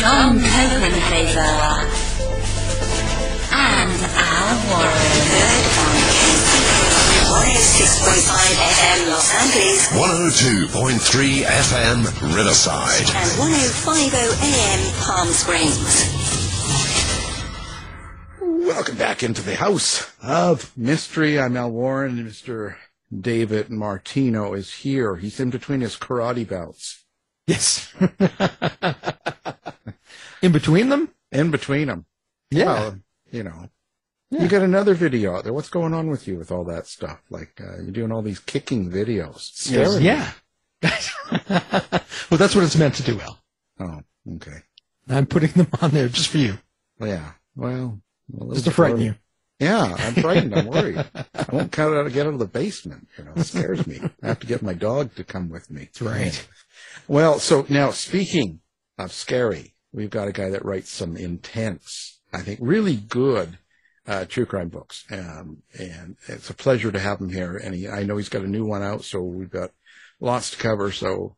[0.00, 1.84] John Copenhaver,
[3.52, 5.50] and Al Warren.
[5.76, 11.98] on 106.5 FM Los Angeles 102.3 FM
[12.34, 13.08] Riverside.
[13.14, 16.08] and 1050 AM Palm Springs.
[18.40, 21.38] Welcome back into the house of mystery.
[21.38, 22.76] I'm Al Warren, and Mr.
[23.14, 25.16] David Martino is here.
[25.16, 27.04] He's in between his karate bouts.
[27.46, 27.92] Yes.
[30.42, 31.10] In between them?
[31.32, 32.06] In between them.
[32.50, 32.64] Yeah.
[32.64, 32.98] Well,
[33.30, 33.68] you know.
[34.30, 35.52] You got another video out there.
[35.52, 37.20] What's going on with you with all that stuff?
[37.30, 39.40] Like, uh, you're doing all these kicking videos.
[39.40, 40.04] Scary.
[40.04, 40.30] yeah.
[40.82, 43.38] well, that's what it's meant to do, Al.
[43.80, 44.00] Oh,
[44.36, 44.58] okay.
[45.08, 46.58] I'm putting them on there just for you,
[47.00, 47.32] Yeah.
[47.56, 48.00] Well,
[48.52, 49.14] just to frighten you.
[49.58, 50.54] Yeah, I'm frightened.
[50.54, 50.96] I'm worried.
[51.14, 53.08] I won't cut out, get out of the basement.
[53.18, 54.00] You know, it scares me.
[54.22, 55.82] I have to get my dog to come with me.
[55.92, 56.48] That's right.
[57.08, 58.60] Well, so now speaking
[58.96, 63.58] of scary, we've got a guy that writes some intense, I think, really good
[64.06, 67.56] uh, true crime books, um, and it's a pleasure to have him here.
[67.56, 69.70] And he, I know he's got a new one out, so we've got
[70.20, 70.90] lots to cover.
[70.90, 71.36] So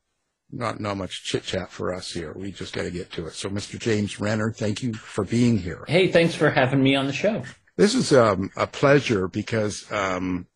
[0.50, 2.33] not not much chit chat for us here.
[2.34, 3.34] We just got to get to it.
[3.34, 3.78] So, Mr.
[3.78, 5.84] James Renner, thank you for being here.
[5.89, 7.42] Hey, thanks for having me on the show.
[7.77, 10.47] This is um, a pleasure because, um,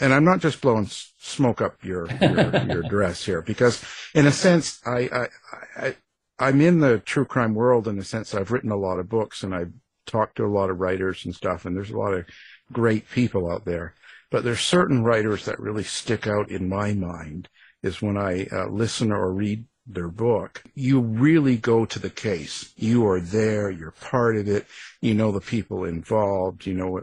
[0.00, 3.82] and I'm not just blowing smoke up your your, your dress here, because
[4.14, 5.28] in a sense, I, I,
[5.76, 5.96] I
[6.38, 8.34] I'm in the true crime world in the sense.
[8.34, 9.72] I've written a lot of books and I've
[10.06, 12.26] talked to a lot of writers and stuff, and there's a lot of
[12.72, 13.94] great people out there.
[14.30, 17.48] But there's certain writers that really stick out in my mind
[17.82, 22.72] is when I uh, listen or read their book, you really go to the case.
[22.76, 23.70] You are there.
[23.70, 24.66] You're part of it.
[25.02, 26.66] You know the people involved.
[26.66, 27.00] You know,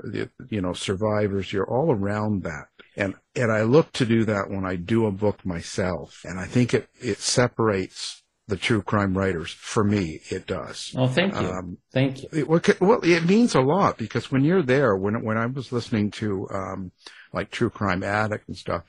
[0.49, 1.53] you know, survivors.
[1.53, 2.65] You're all around that.
[2.97, 6.21] And, and I look to do that when I do a book myself.
[6.25, 9.51] And I think it, it separates the true crime writers.
[9.51, 10.93] For me, it does.
[10.97, 11.47] Oh, thank you.
[11.47, 12.29] Um, thank you.
[12.31, 15.71] it, well, well, it means a lot because when you're there, when when I was
[15.71, 16.91] listening to um,
[17.33, 18.83] like True Crime Addict and stuff,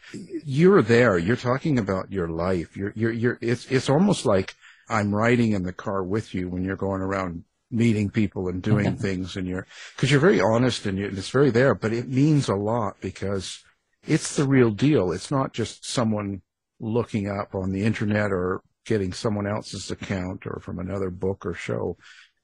[0.44, 1.18] you're there.
[1.18, 2.76] You're talking about your life.
[2.76, 3.38] You're you're you're.
[3.40, 4.54] It's it's almost like
[4.88, 8.96] I'm riding in the car with you when you're going around meeting people and doing
[8.96, 11.74] things, and you're because you're very honest and, you, and it's very there.
[11.74, 13.62] But it means a lot because
[14.06, 15.12] it's the real deal.
[15.12, 16.42] It's not just someone
[16.80, 21.54] looking up on the internet or getting someone else's account or from another book or
[21.54, 21.96] show.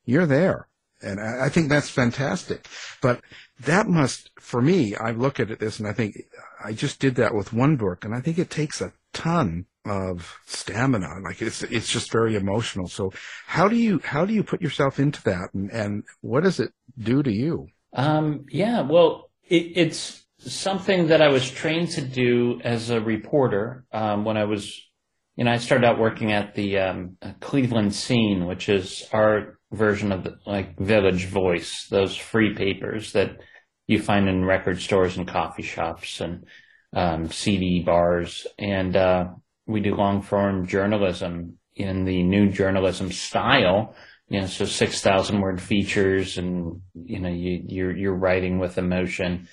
[0.04, 0.69] You're there.
[1.00, 2.66] And I, think that's fantastic.
[3.00, 3.21] But
[3.60, 6.16] that must, for me, I look at it this and I think
[6.65, 10.38] I just did that with one book and I think it takes a ton of
[10.47, 11.21] stamina.
[11.22, 12.88] Like it's, it's just very emotional.
[12.88, 13.12] So
[13.47, 16.72] how do you, how do you put yourself into that and, and what does it
[16.98, 17.69] do to you?
[17.93, 23.84] Um, yeah, well, it, it's something that I was trained to do as a reporter
[23.93, 24.81] um, when I was,
[25.38, 30.10] you know, I started out working at the um, Cleveland Scene, which is our version
[30.10, 33.37] of the, like Village Voice, those free papers that
[33.87, 36.44] you find in record stores and coffee shops and
[36.93, 39.27] um, CD bars, and uh,
[39.65, 43.94] we do long form journalism in the new journalism style.
[44.28, 48.77] You know, so six thousand word features, and you know, you, you're you're writing with
[48.77, 49.47] emotion,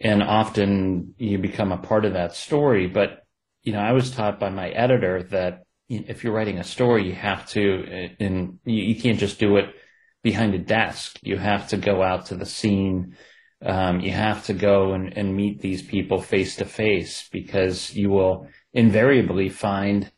[0.00, 2.88] and often you become a part of that story.
[2.88, 3.22] But
[3.62, 7.14] you know, I was taught by my editor that if you're writing a story, you
[7.14, 9.74] have to, and you, can't just do it
[10.22, 11.18] behind a desk.
[11.22, 13.16] You have to go out to the scene.
[13.64, 18.10] Um, you have to go and, and meet these people face to face because you
[18.10, 20.10] will invariably find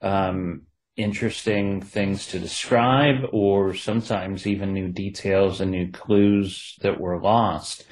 [0.00, 0.62] um,
[0.96, 7.84] interesting things to describe or sometimes even new details and new clues that were lost.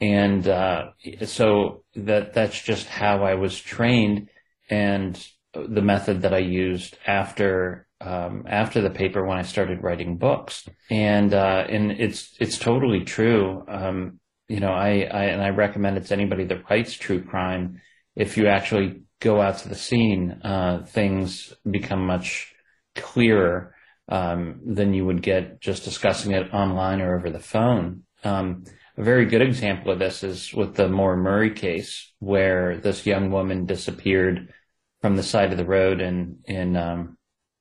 [0.00, 0.92] And uh,
[1.26, 4.30] so that that's just how I was trained
[4.70, 10.16] and the method that I used after um, after the paper when I started writing
[10.16, 10.66] books.
[10.90, 13.64] And uh, and it's it's totally true.
[13.68, 17.80] Um, you know, I, I and I recommend it to anybody that writes true crime.
[18.16, 22.52] If you actually go out to the scene, uh, things become much
[22.96, 23.74] clearer
[24.08, 28.04] um, than you would get just discussing it online or over the phone.
[28.24, 28.64] Um,
[28.96, 33.30] a very good example of this is with the Maura Murray case, where this young
[33.30, 34.52] woman disappeared
[35.00, 37.16] from the side of the road in in um,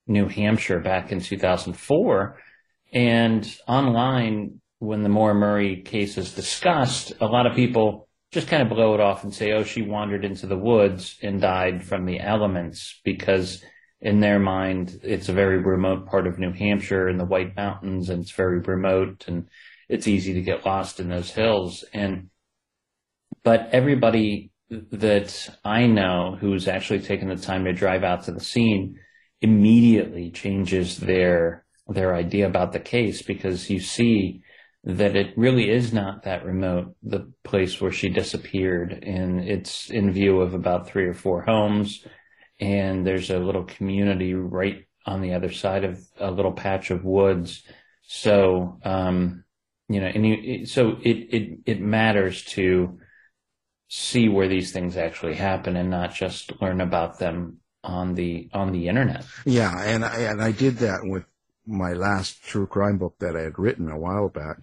[0.10, 2.38] New Hampshire back in 2004,
[2.92, 8.64] And online, when the Maura Murray case is discussed, a lot of people just kind
[8.64, 12.06] of blow it off and say, oh, she wandered into the woods and died from
[12.06, 13.64] the elements because
[14.02, 18.10] in their mind, it's a very remote part of New Hampshire in the White Mountains
[18.10, 19.48] and it's very remote and
[19.90, 21.84] it's easy to get lost in those hills.
[21.94, 22.30] And,
[23.44, 28.40] but everybody that I know who's actually taken the time to drive out to the
[28.40, 29.00] scene
[29.42, 34.42] immediately changes their, their idea about the case because you see
[34.84, 39.04] that it really is not that remote, the place where she disappeared.
[39.04, 42.06] And it's in view of about three or four homes.
[42.60, 47.04] And there's a little community right on the other side of a little patch of
[47.04, 47.64] woods.
[48.04, 49.44] So, um,
[49.88, 53.00] you know, so it, it, it matters to
[53.90, 58.72] see where these things actually happen and not just learn about them on the, on
[58.72, 59.26] the internet.
[59.46, 59.74] Yeah.
[59.82, 61.26] And I, and I did that with
[61.66, 64.58] my last true crime book that I had written a while back.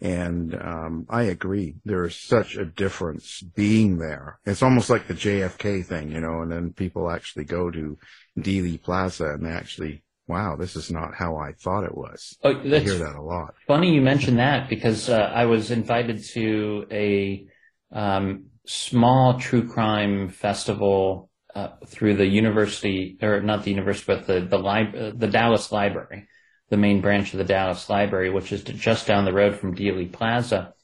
[0.00, 1.76] And, um, I agree.
[1.84, 4.40] There is such a difference being there.
[4.44, 7.96] It's almost like the JFK thing, you know, and then people actually go to
[8.38, 12.36] Dealey Plaza and they actually, wow, this is not how I thought it was.
[12.42, 13.54] Oh, I hear that a lot.
[13.68, 17.46] funny you mentioned that because uh, I was invited to a
[17.92, 24.40] um, small true crime festival uh, through the university, or not the university, but the
[24.40, 26.28] the, lib- uh, the Dallas Library,
[26.70, 30.10] the main branch of the Dallas Library, which is just down the road from Dealey
[30.10, 30.74] Plaza.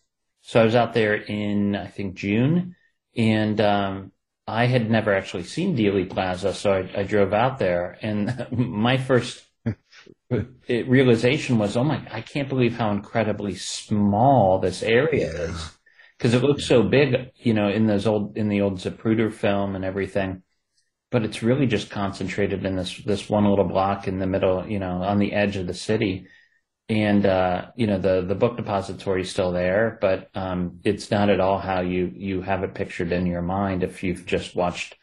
[0.43, 2.77] So I was out there in I think June,
[3.17, 4.13] and um,
[4.47, 8.99] I had never actually seen Dealey Plaza, so I, I drove out there, and my
[8.99, 9.45] first
[10.69, 15.78] realization was, oh my, I can't believe how incredibly small this area is.
[16.19, 19.77] Because it looks so big, you know, in those old, in the old Zapruder film
[19.77, 20.43] and everything.
[21.11, 24.79] But it's really just concentrated in this, this one little block in the middle, you
[24.79, 26.27] know, on the edge of the city.
[26.89, 31.31] And, uh, you know, the, the book depository is still there, but, um, it's not
[31.31, 34.97] at all how you, you have it pictured in your mind if you've just watched,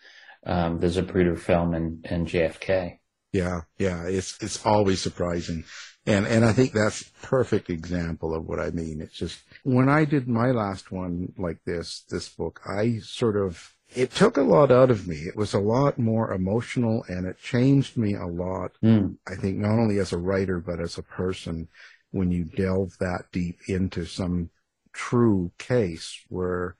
[0.45, 2.97] um, the Zapruder film and, and JFK.
[3.35, 5.65] Yeah, yeah, it's it's always surprising,
[6.05, 9.01] and and I think that's perfect example of what I mean.
[9.01, 13.73] It's just when I did my last one like this, this book, I sort of
[13.95, 15.15] it took a lot out of me.
[15.15, 18.73] It was a lot more emotional, and it changed me a lot.
[18.83, 19.17] Mm.
[19.27, 21.67] I think not only as a writer but as a person
[22.11, 24.51] when you delve that deep into some
[24.93, 26.75] true case where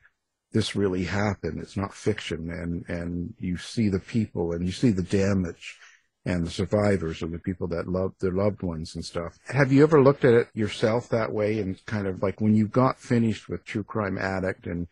[0.52, 1.60] this really happened.
[1.60, 5.80] It's not fiction, and and you see the people and you see the damage
[6.26, 9.38] and the survivors or the people that loved their loved ones and stuff.
[9.48, 12.68] Have you ever looked at it yourself that way and kind of like when you
[12.68, 14.88] got finished with True Crime Addict and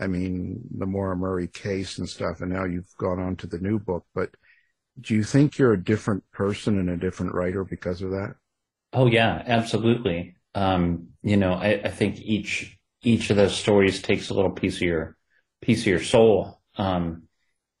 [0.00, 3.58] I mean the Maura Murray case and stuff and now you've gone on to the
[3.58, 4.30] new book, but
[5.00, 8.34] do you think you're a different person and a different writer because of that?
[8.92, 10.36] Oh yeah, absolutely.
[10.54, 14.76] Um, you know, I, I think each each of those stories takes a little piece
[14.76, 15.16] of your
[15.60, 16.60] piece of your soul.
[16.76, 17.24] Um,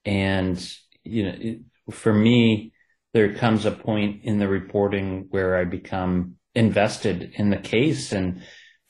[0.04, 0.58] and
[1.04, 1.60] you know, it,
[1.90, 2.72] for me,
[3.18, 8.42] there comes a point in the reporting where I become invested in the case and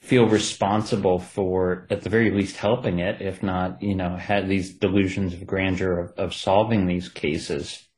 [0.03, 4.75] feel responsible for, at the very least, helping it, if not, you know, had these
[4.75, 7.89] delusions of grandeur of, of solving these cases.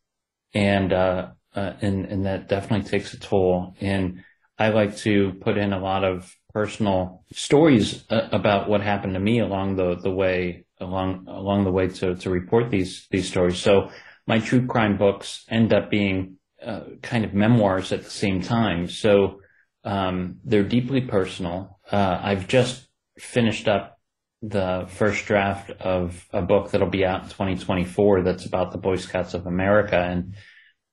[0.55, 3.75] And, uh, uh, and, and that definitely takes a toll.
[3.81, 4.23] And
[4.57, 9.21] I like to put in a lot of personal stories uh, about what happened to
[9.21, 13.59] me along the, the way, along, along the way to, to report these, these stories.
[13.59, 13.91] So
[14.31, 18.87] my true crime books end up being uh, kind of memoirs at the same time.
[18.87, 19.41] So
[19.83, 21.81] um, they're deeply personal.
[21.91, 22.87] Uh, I've just
[23.19, 23.99] finished up
[24.41, 28.95] the first draft of a book that'll be out in 2024 that's about the Boy
[28.95, 30.35] Scouts of America and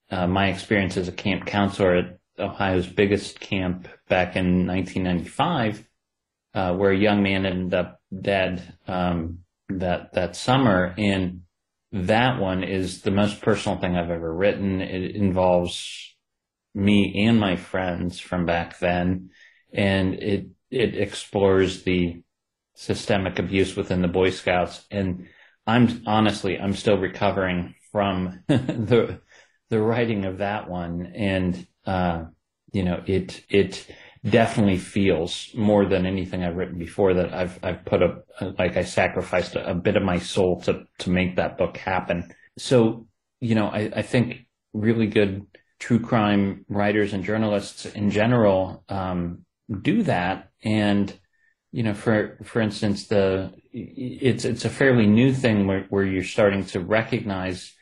[0.10, 5.88] uh, my experience as a camp counselor at Ohio's biggest camp back in 1995,
[6.56, 9.40] uh, where a young man ended up dead um,
[9.70, 11.42] that that summer and
[11.92, 14.82] that one is the most personal thing I've ever written.
[14.82, 16.16] It involves
[16.74, 19.30] me and my friends from back then,
[19.74, 22.22] and it it explores the
[22.76, 24.86] systemic abuse within the Boy Scouts.
[24.92, 25.28] And
[25.66, 29.22] I'm honestly, I'm still recovering from the
[29.70, 32.26] the writing of that one, and uh,
[32.72, 33.88] you know, it it
[34.24, 38.24] definitely feels more than anything I've written before that I've I've put a
[38.58, 42.34] like I sacrificed a, a bit of my soul to to make that book happen.
[42.58, 43.08] So
[43.40, 45.46] you know I, I think really good
[45.80, 49.46] true crime writers and journalists in general um,
[49.82, 51.14] do that and
[51.72, 56.24] you know for for instance the it's it's a fairly new thing where, where you're
[56.24, 57.74] starting to recognize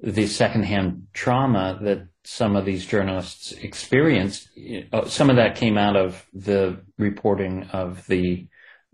[0.00, 4.48] the secondhand trauma that some of these journalists experienced,
[4.92, 8.48] uh, some of that came out of the reporting of the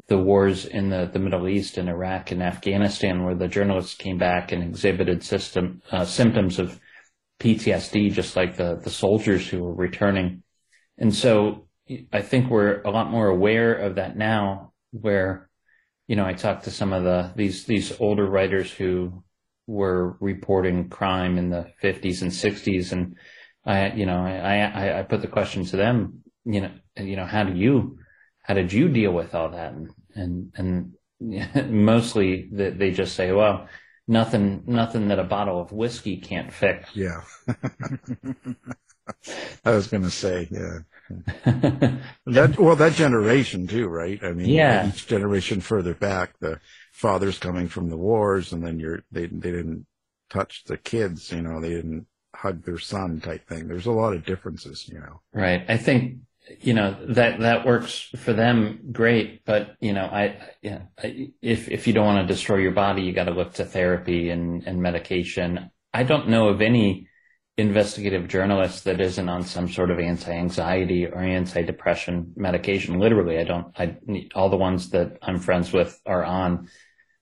[0.08, 4.18] the wars in the, the Middle East and Iraq and Afghanistan, where the journalists came
[4.18, 6.80] back and exhibited system uh, symptoms of
[7.38, 10.42] PTSD, just like the the soldiers who were returning.
[10.98, 11.68] And so
[12.12, 15.48] I think we're a lot more aware of that now, where
[16.08, 19.22] you know I talked to some of the these these older writers who
[19.70, 23.16] were reporting crime in the 50s and 60s, and
[23.64, 27.26] I you know I I, I put the question to them, you know you know
[27.26, 27.98] how do you
[28.42, 29.72] how did you deal with all that?
[29.72, 30.52] And and
[31.20, 33.68] and mostly they just say well
[34.08, 36.90] nothing nothing that a bottle of whiskey can't fix.
[36.94, 37.22] Yeah.
[39.64, 40.78] I was going to say yeah.
[42.26, 44.22] That well that generation too right?
[44.22, 44.88] I mean yeah.
[44.88, 46.60] each generation further back the
[47.00, 49.86] fathers coming from the wars and then you're they they didn't
[50.28, 53.66] touch the kids you know they didn't hug their son type thing.
[53.66, 55.20] There's a lot of differences you know.
[55.32, 55.64] Right.
[55.68, 56.18] I think
[56.60, 60.80] you know that that works for them great but you know i yeah
[61.40, 64.30] if if you don't want to destroy your body you got to look to therapy
[64.30, 65.70] and and medication.
[65.92, 67.08] I don't know of any
[67.56, 72.98] investigative journalist that isn't on some sort of anti-anxiety or anti-depression medication.
[72.98, 73.96] Literally i don't i
[74.34, 76.68] all the ones that i'm friends with are on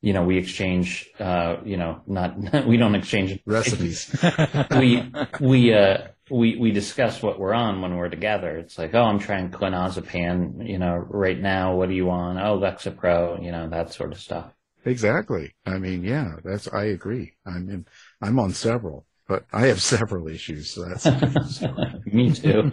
[0.00, 2.36] you know we exchange uh you know not
[2.66, 4.14] we don't exchange recipes
[4.70, 5.98] we we uh
[6.30, 8.58] we we discuss what we're on when we're together.
[8.58, 11.74] It's like, oh, I'm trying clonazepam, you know, right now.
[11.76, 12.38] What are you on?
[12.38, 14.52] Oh, Lexapro, you know, that sort of stuff.
[14.84, 15.54] Exactly.
[15.66, 17.34] I mean, yeah, that's I agree.
[17.46, 17.86] I mean,
[18.22, 20.70] I'm on several, but I have several issues.
[20.70, 21.62] So that's
[22.06, 22.72] me too.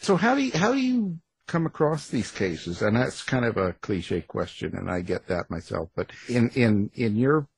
[0.00, 2.82] so how do you, how do you come across these cases?
[2.82, 5.90] And that's kind of a cliche question, and I get that myself.
[5.94, 7.48] But in in in your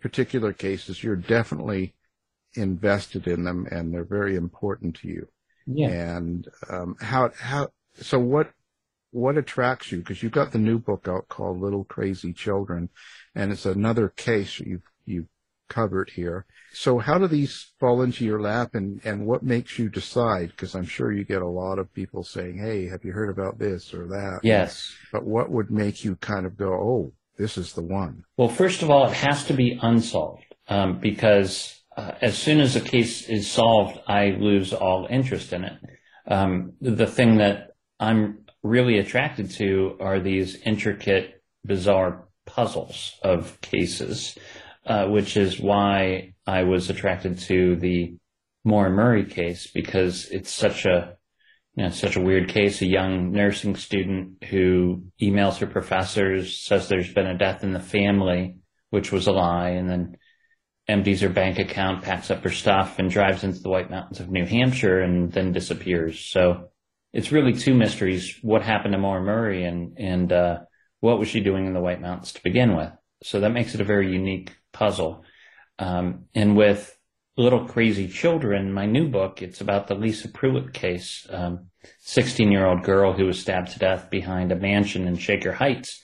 [0.00, 1.94] particular cases, you're definitely
[2.54, 5.28] invested in them and they're very important to you.
[5.66, 5.88] Yeah.
[6.16, 8.50] And um, how how so what
[9.10, 9.98] what attracts you?
[9.98, 12.88] Because you've got the new book out called Little Crazy Children,
[13.34, 15.28] and it's another case you've you've
[15.68, 16.46] covered here.
[16.72, 20.50] So how do these fall into your lap, and and what makes you decide?
[20.50, 23.58] Because I'm sure you get a lot of people saying, "Hey, have you heard about
[23.58, 24.94] this or that?" Yes.
[25.12, 28.24] But what would make you kind of go, "Oh, this is the one"?
[28.36, 32.76] Well, first of all, it has to be unsolved um, because uh, as soon as
[32.76, 35.78] a case is solved, I lose all interest in it.
[36.26, 44.38] Um, the thing that I'm really attracted to are these intricate, bizarre puzzles of cases,
[44.86, 48.16] uh, which is why I was attracted to the
[48.64, 51.16] Maura Murray case because it's such a
[51.74, 52.82] you know, such a weird case.
[52.82, 57.80] A young nursing student who emails her professors, says there's been a death in the
[57.80, 58.56] family,
[58.90, 60.16] which was a lie, and then
[60.86, 64.30] empties her bank account, packs up her stuff, and drives into the White Mountains of
[64.30, 66.20] New Hampshire and then disappears.
[66.20, 66.68] So
[67.12, 68.38] it's really two mysteries.
[68.42, 70.58] What happened to Maura Murray and, and, uh,
[71.00, 72.92] what was she doing in the White Mountains to begin with?
[73.24, 75.22] So that makes it a very unique puzzle.
[75.78, 76.98] Um, and with
[77.36, 81.24] Little Crazy Children, my new book, it's about the Lisa Pruett case,
[82.00, 85.52] 16 um, year old girl who was stabbed to death behind a mansion in Shaker
[85.52, 86.02] Heights.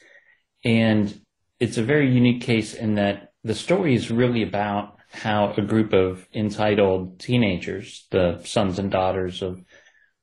[0.64, 1.20] And
[1.58, 5.92] it's a very unique case in that the story is really about how a group
[5.92, 9.60] of entitled teenagers, the sons and daughters of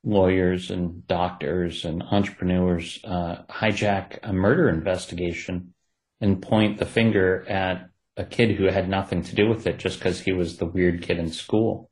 [0.01, 5.74] lawyers and doctors and entrepreneurs, uh, hijack a murder investigation
[6.21, 10.00] and point the finger at a kid who had nothing to do with it just
[10.00, 11.89] because he was the weird kid in school.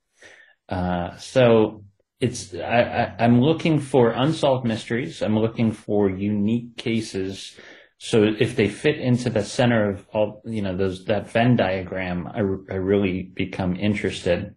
[0.69, 1.83] Uh, so
[2.19, 5.21] it's I, I'm looking for unsolved mysteries.
[5.21, 7.57] I'm looking for unique cases
[8.05, 12.27] so if they fit into the center of all, you know, those, that Venn diagram,
[12.27, 14.55] I, I really become interested.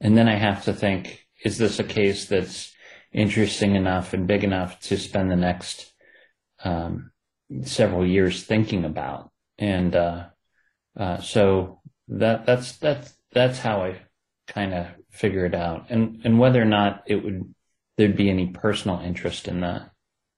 [0.00, 2.72] And then I have to think, is this a case that's
[3.12, 5.92] interesting enough and big enough to spend the next,
[6.62, 7.10] um,
[7.62, 9.32] several years thinking about?
[9.58, 10.26] And, uh,
[10.96, 13.96] uh, so that, that's, that's, that's how I
[14.46, 15.86] kind of figure it out.
[15.90, 17.54] And, and whether or not it would,
[17.96, 19.90] there'd be any personal interest in that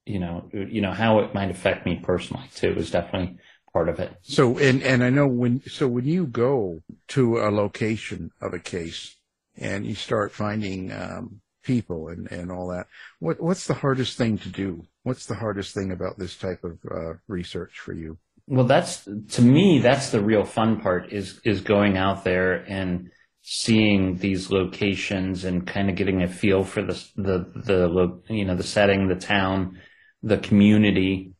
[0.08, 3.36] you know, you know how it might affect me personally too is definitely
[3.72, 4.16] part of it.
[4.22, 8.58] So, and and I know when so when you go to a location of a
[8.58, 9.16] case
[9.56, 12.86] and you start finding um, people and and all that,
[13.18, 14.86] what what's the hardest thing to do?
[15.02, 18.18] What's the hardest thing about this type of uh, research for you?
[18.48, 23.10] Well, that's to me that's the real fun part is is going out there and
[23.42, 28.56] seeing these locations and kind of getting a feel for the the the you know
[28.56, 29.80] the setting, the town,
[30.22, 31.32] the community.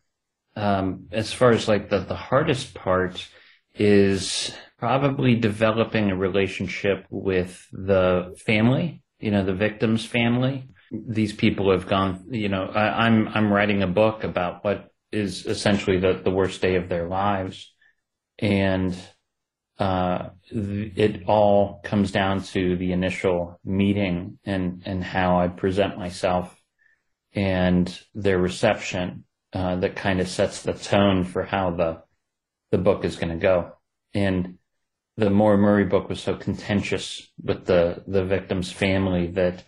[0.56, 3.28] Um, as far as like the, the hardest part
[3.76, 10.68] is probably developing a relationship with the family you know, the victim's family.
[10.90, 15.46] These people have gone, you know, I, I'm, I'm writing a book about what is
[15.46, 17.72] essentially the, the worst day of their lives.
[18.38, 18.96] And,
[19.78, 26.54] uh, it all comes down to the initial meeting and, and how I present myself
[27.32, 32.02] and their reception, uh, that kind of sets the tone for how the,
[32.70, 33.72] the book is going to go.
[34.14, 34.58] And
[35.16, 39.64] the Maura Murray book was so contentious with the, the victim's family that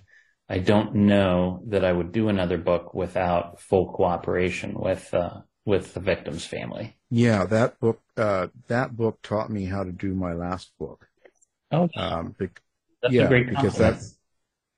[0.50, 5.94] I don't know that I would do another book without full cooperation with, uh, with
[5.94, 6.96] the victim's family.
[7.10, 11.08] Yeah, that book, uh, that book taught me how to do my last book.
[11.72, 12.36] Oh, Um,
[13.02, 14.16] that's yeah, a great because that's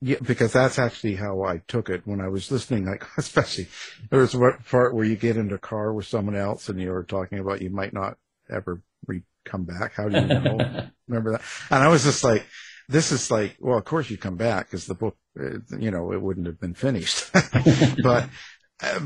[0.01, 2.87] yeah, because that's actually how I took it when I was listening.
[2.87, 3.69] Like, especially
[4.11, 7.05] there was one part where you get into a car with someone else and you're
[7.05, 8.17] talking about you might not
[8.51, 9.95] ever re- come back.
[9.95, 10.69] How do you know?
[11.09, 11.43] Remember that?
[11.71, 12.45] And I was just like,
[12.93, 16.13] this is like, well, of course you come back because the book, uh, you know,
[16.13, 17.31] it wouldn't have been finished.
[18.03, 18.29] but,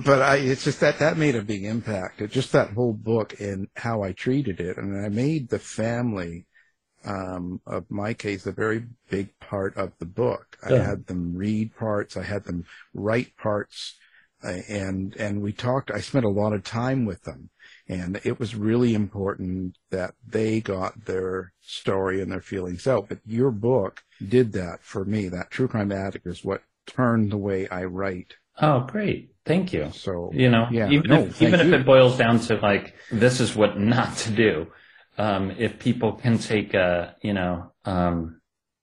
[0.04, 2.20] but I, it's just that that made a big impact.
[2.20, 4.76] It just that whole book and how I treated it.
[4.76, 6.46] And I made the family,
[7.04, 10.58] um, of my case, a very big part of the book.
[10.64, 12.16] I had them read parts.
[12.16, 12.64] I had them
[12.94, 13.96] write parts.
[14.44, 17.50] uh, And, and we talked, I spent a lot of time with them
[17.88, 23.08] and it was really important that they got their story and their feelings out.
[23.08, 25.28] But your book did that for me.
[25.28, 28.34] That True Crime Addict is what turned the way I write.
[28.60, 29.32] oh, great.
[29.44, 29.90] Thank you.
[29.92, 33.40] So You know, Yeah, even no, if, even if it boils down to like, this
[33.40, 34.66] is what not to do.
[35.18, 38.40] Um, if people can take, uh, you know, um,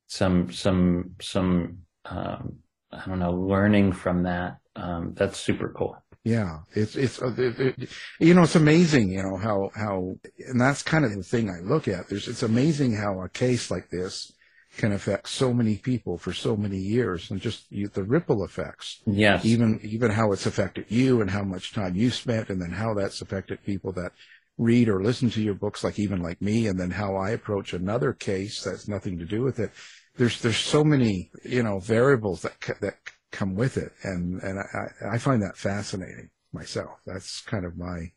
[0.07, 2.60] some, some, some, um,
[2.91, 5.98] I don't know, learning from that, um, that's super cool.
[6.23, 7.89] Yeah, it's it's uh, it, it,
[8.19, 10.15] you know it's amazing you know how how
[10.47, 12.07] and that's kind of the thing I look at.
[12.07, 14.31] There's it's amazing how a case like this
[14.77, 19.01] can affect so many people for so many years and just you, the ripple effects.
[19.05, 19.45] Yes.
[19.45, 22.93] Even even how it's affected you and how much time you spent and then how
[22.93, 24.13] that's affected people that
[24.57, 27.73] read or listen to your books like even like me and then how I approach
[27.73, 29.71] another case that's nothing to do with it.
[30.15, 32.95] There's there's so many you know variables that that
[33.34, 37.00] come with it and and I, I find that fascinating myself.
[37.06, 38.12] That's kind of my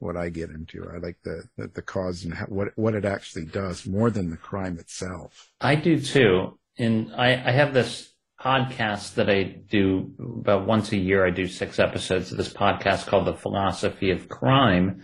[0.00, 0.88] what I get into.
[0.92, 4.30] I like the the, the cause and how, what what it actually does more than
[4.30, 5.50] the crime itself.
[5.60, 6.58] I do too.
[6.78, 11.26] And I, I have this podcast that I do about once a year.
[11.26, 15.02] I do six episodes of this podcast called The Philosophy of Crime.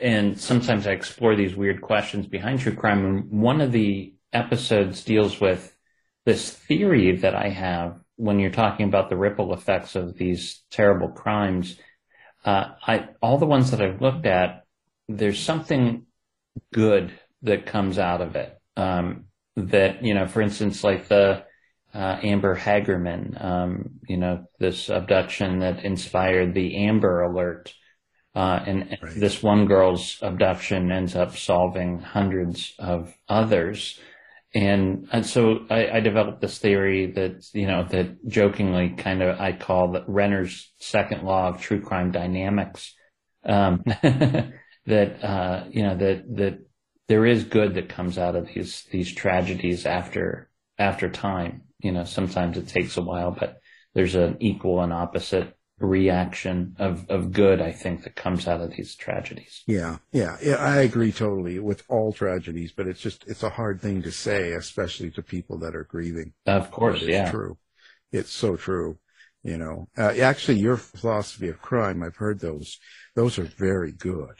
[0.00, 3.04] And sometimes I explore these weird questions behind true crime.
[3.04, 5.76] And one of the episodes deals with
[6.24, 11.08] this theory that I have when you're talking about the ripple effects of these terrible
[11.08, 11.78] crimes.
[12.44, 14.64] Uh, I, all the ones that I've looked at,
[15.08, 16.06] there's something
[16.72, 18.58] good that comes out of it.
[18.76, 19.26] Um,
[19.56, 21.44] that, you know, for instance, like the,
[21.94, 27.72] uh, Amber Hagerman, um, you know, this abduction that inspired the Amber Alert.
[28.34, 29.14] Uh, and Right.
[29.14, 33.98] this one girl's abduction ends up solving hundreds of others.
[34.56, 39.38] And, and so I, I developed this theory that, you know, that jokingly kind of
[39.38, 42.94] I call the Renner's second law of true crime dynamics.
[43.44, 46.58] Um, that, uh, you know, that, that
[47.06, 51.64] there is good that comes out of these, these tragedies after, after time.
[51.80, 53.60] You know, sometimes it takes a while, but
[53.92, 58.70] there's an equal and opposite reaction of, of good, I think, that comes out of
[58.72, 59.62] these tragedies.
[59.66, 60.56] Yeah, yeah, yeah.
[60.56, 64.52] I agree totally with all tragedies, but it's just it's a hard thing to say,
[64.52, 66.32] especially to people that are grieving.
[66.46, 67.30] Of course, it's yeah.
[67.30, 67.58] true.
[68.12, 68.98] It's so true.
[69.42, 72.78] You know, uh, actually, your philosophy of crime, I've heard those.
[73.14, 74.34] Those are very good.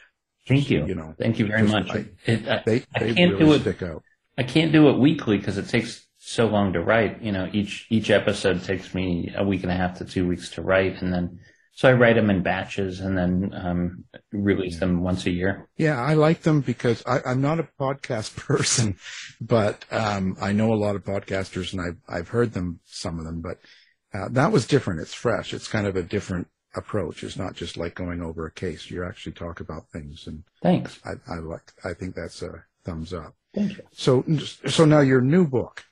[0.48, 0.86] Thank you.
[0.86, 1.88] You know, Thank you very just much.
[1.88, 3.60] like- It, I, They I they can't really do it.
[3.60, 4.02] stick out.
[4.38, 7.22] I can't do it weekly because it takes so long to write.
[7.22, 10.50] You know, each each episode takes me a week and a half to two weeks
[10.50, 11.38] to write, and then
[11.72, 15.68] so I write them in batches and then um, release them once a year.
[15.76, 18.96] Yeah, I like them because I, I'm not a podcast person,
[19.40, 23.24] but um, I know a lot of podcasters and I've I've heard them some of
[23.24, 23.58] them, but
[24.12, 25.00] uh, that was different.
[25.00, 25.54] It's fresh.
[25.54, 27.22] It's kind of a different approach.
[27.22, 28.90] It's not just like going over a case.
[28.90, 30.98] You actually talk about things, and Thanks.
[31.04, 31.72] I, I like.
[31.84, 33.34] I think that's a thumbs up.
[33.54, 33.84] Thank you.
[33.92, 34.24] So
[34.66, 35.84] so now your new book.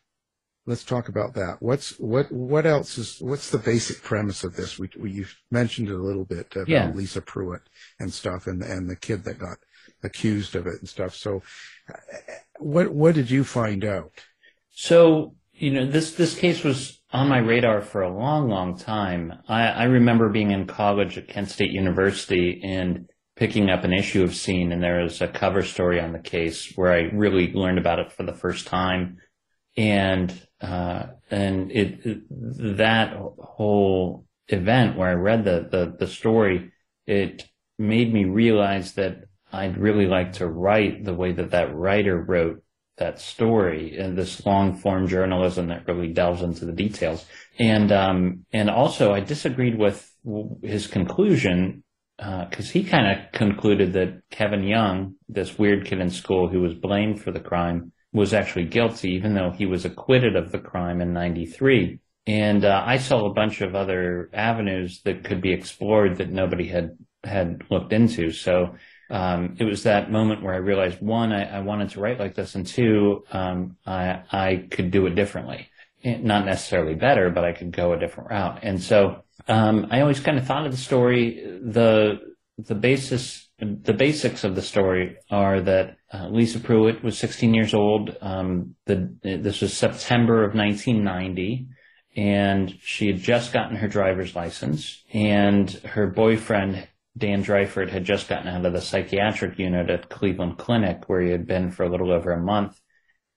[0.66, 1.56] Let's talk about that.
[1.60, 4.78] What's what what else is what's the basic premise of this?
[4.78, 6.90] We we you mentioned it a little bit about Yeah.
[6.94, 7.60] Lisa Pruett
[8.00, 9.58] and stuff, and and the kid that got
[10.02, 11.14] accused of it and stuff.
[11.14, 11.42] So,
[12.58, 14.12] what what did you find out?
[14.70, 19.32] So, you know, this, this case was on my radar for a long, long time.
[19.46, 24.24] I, I remember being in college at Kent State University and picking up an issue
[24.24, 27.78] of Scene, and there was a cover story on the case where I really learned
[27.78, 29.18] about it for the first time.
[29.76, 32.22] and uh, and it, it
[32.76, 36.72] that whole event where I read the, the the story,
[37.06, 42.20] it made me realize that I'd really like to write the way that that writer
[42.20, 42.62] wrote
[42.96, 47.24] that story and this long form journalism that really delves into the details.
[47.58, 50.10] And um, and also I disagreed with
[50.62, 51.84] his conclusion
[52.18, 56.74] uh, he kind of concluded that Kevin Young, this weird kid in school who was
[56.74, 61.02] blamed for the crime, was actually guilty, even though he was acquitted of the crime
[61.02, 61.98] in '93.
[62.26, 66.68] And uh, I saw a bunch of other avenues that could be explored that nobody
[66.68, 68.30] had had looked into.
[68.30, 68.76] So
[69.10, 72.34] um, it was that moment where I realized one, I, I, wanted to write like
[72.34, 75.68] this, and two, um, I, I could do it differently.
[76.04, 78.60] Not necessarily better, but I could go a different route.
[78.62, 81.58] And so um, I always kind of thought of the story.
[81.62, 87.54] The the basis, the basics of the story are that uh, Lisa Pruett was 16
[87.54, 88.16] years old.
[88.20, 91.68] Um, the this was September of 1990
[92.16, 98.28] and she had just gotten her driver's license and her boyfriend Dan Dreifert had just
[98.28, 101.88] gotten out of the psychiatric unit at Cleveland Clinic where he had been for a
[101.88, 102.80] little over a month.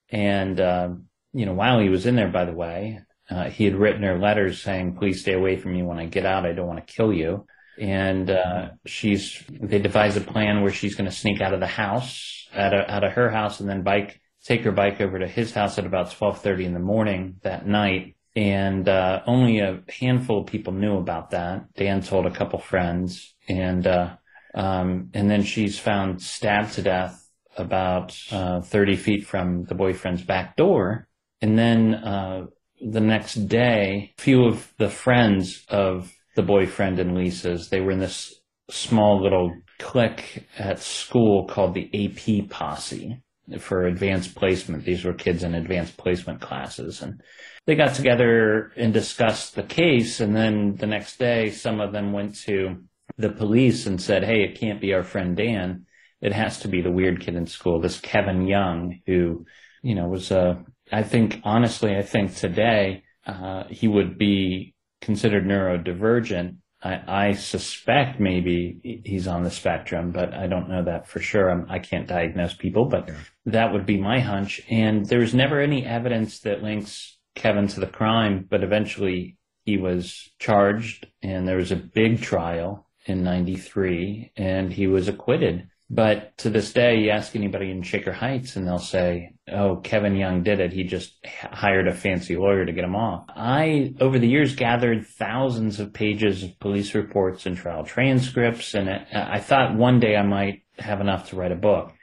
[0.10, 0.90] And, uh,
[1.34, 4.18] you know, while he was in there, by the way, uh, he had written her
[4.18, 6.46] letters saying, please stay away from me when I get out.
[6.46, 7.46] I don't want to kill you.
[7.80, 11.68] And, uh, she's, they devise a plan where she's going to sneak out of the
[11.68, 15.28] house, out of, out of her house and then bike, take her bike over to
[15.28, 20.42] his house at about 1230 in the morning that night and uh, only a handful
[20.42, 21.74] of people knew about that.
[21.74, 24.16] Dan told a couple friends, and uh,
[24.54, 30.22] um, and then she's found stabbed to death about uh, 30 feet from the boyfriend's
[30.22, 31.08] back door.
[31.42, 32.46] And then uh,
[32.80, 37.92] the next day, a few of the friends of the boyfriend and Lisa's, they were
[37.92, 38.40] in this
[38.70, 43.22] small little clique at school called the AP Posse
[43.60, 44.84] for advanced placement.
[44.84, 47.22] These were kids in advanced placement classes, and
[47.66, 50.20] they got together and discussed the case.
[50.20, 52.84] And then the next day, some of them went to
[53.18, 55.86] the police and said, Hey, it can't be our friend Dan.
[56.22, 59.46] It has to be the weird kid in school, this Kevin Young, who,
[59.84, 60.56] you know, was, uh,
[60.92, 66.58] I think, honestly, I think today, uh, he would be considered neurodivergent.
[66.82, 71.50] I, I, suspect maybe he's on the spectrum, but I don't know that for sure.
[71.50, 73.16] I'm, I can not diagnose people, but yeah.
[73.48, 74.62] that would be my hunch.
[74.70, 80.30] And there's never any evidence that links Kevin to the crime, but eventually he was
[80.40, 85.70] charged and there was a big trial in 93 and he was acquitted.
[85.90, 90.18] But to this day, you ask anybody in Shaker Heights and they'll say, Oh, Kevin
[90.18, 90.74] Young did it.
[90.74, 93.26] He just hired a fancy lawyer to get him off.
[93.30, 98.74] I, over the years, gathered thousands of pages of police reports and trial transcripts.
[98.74, 101.94] And I thought one day I might have enough to write a book.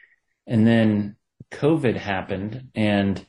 [0.47, 1.17] And then
[1.51, 3.25] COVID happened and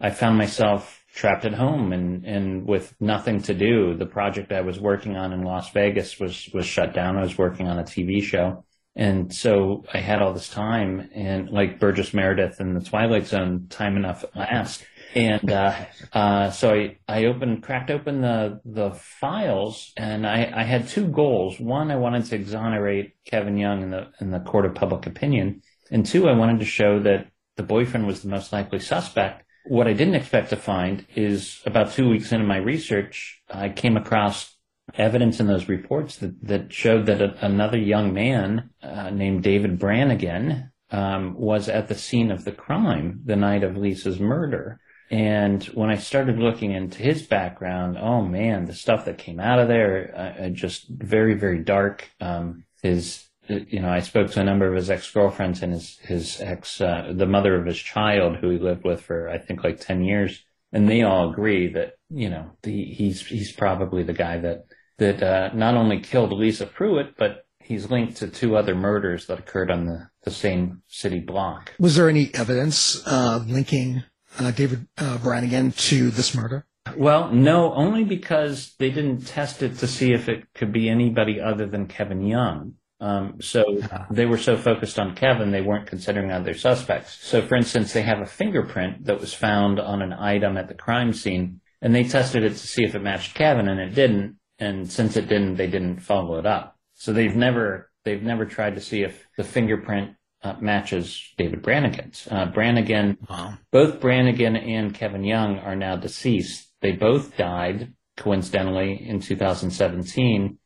[0.00, 3.94] I found myself trapped at home and, and with nothing to do.
[3.94, 7.18] The project I was working on in Las Vegas was, was shut down.
[7.18, 8.64] I was working on a TV show.
[8.98, 13.68] And so I had all this time and like Burgess Meredith in the Twilight Zone,
[13.70, 14.84] time enough at last.
[15.14, 15.74] And, uh,
[16.12, 21.06] uh, so I, I opened, cracked open the, the files and I, I had two
[21.06, 21.60] goals.
[21.60, 25.62] One, I wanted to exonerate Kevin Young in the, in the court of public opinion.
[25.92, 29.86] And two, I wanted to show that the boyfriend was the most likely suspect what
[29.86, 34.56] I didn't expect to find is about two weeks into my research, I came across
[34.94, 39.78] evidence in those reports that, that showed that a, another young man uh, named David
[39.78, 44.80] Brannigan um, was at the scene of the crime the night of Lisa's murder.
[45.10, 49.58] And when I started looking into his background, oh man, the stuff that came out
[49.58, 52.10] of there, uh, uh just very, very dark.
[52.20, 56.40] Um, his you know, I spoke to a number of his ex-girlfriends and his, his
[56.40, 59.80] ex, uh, the mother of his child who he lived with for, I think, like
[59.80, 60.44] 10 years.
[60.72, 64.66] And they all agree that, you know, the, he's, he's probably the guy that,
[64.98, 69.38] that, uh, not only killed Lisa Pruett, but he's linked to two other murders that
[69.38, 71.74] occurred on the, the same city block.
[71.78, 74.04] Was there any evidence, uh, linking,
[74.38, 76.66] uh, David, uh, Brannigan to this murder?
[76.96, 81.40] Well, no, only because they didn't test it to see if it could be anybody
[81.40, 82.74] other than Kevin Young.
[83.00, 83.64] Um, so
[84.10, 87.18] they were so focused on Kevin, they weren't considering other suspects.
[87.20, 90.74] So, for instance, they have a fingerprint that was found on an item at the
[90.74, 94.37] crime scene, and they tested it to see if it matched Kevin, and it didn't.
[94.58, 96.76] And since it didn't, they didn't follow it up.
[96.94, 102.26] So they've never they've never tried to see if the fingerprint uh, matches David Brannigan's.
[102.30, 103.54] Uh, Brannigan, wow.
[103.70, 106.68] both Brannigan and Kevin Young are now deceased.
[106.80, 110.58] They both died coincidentally in 2017.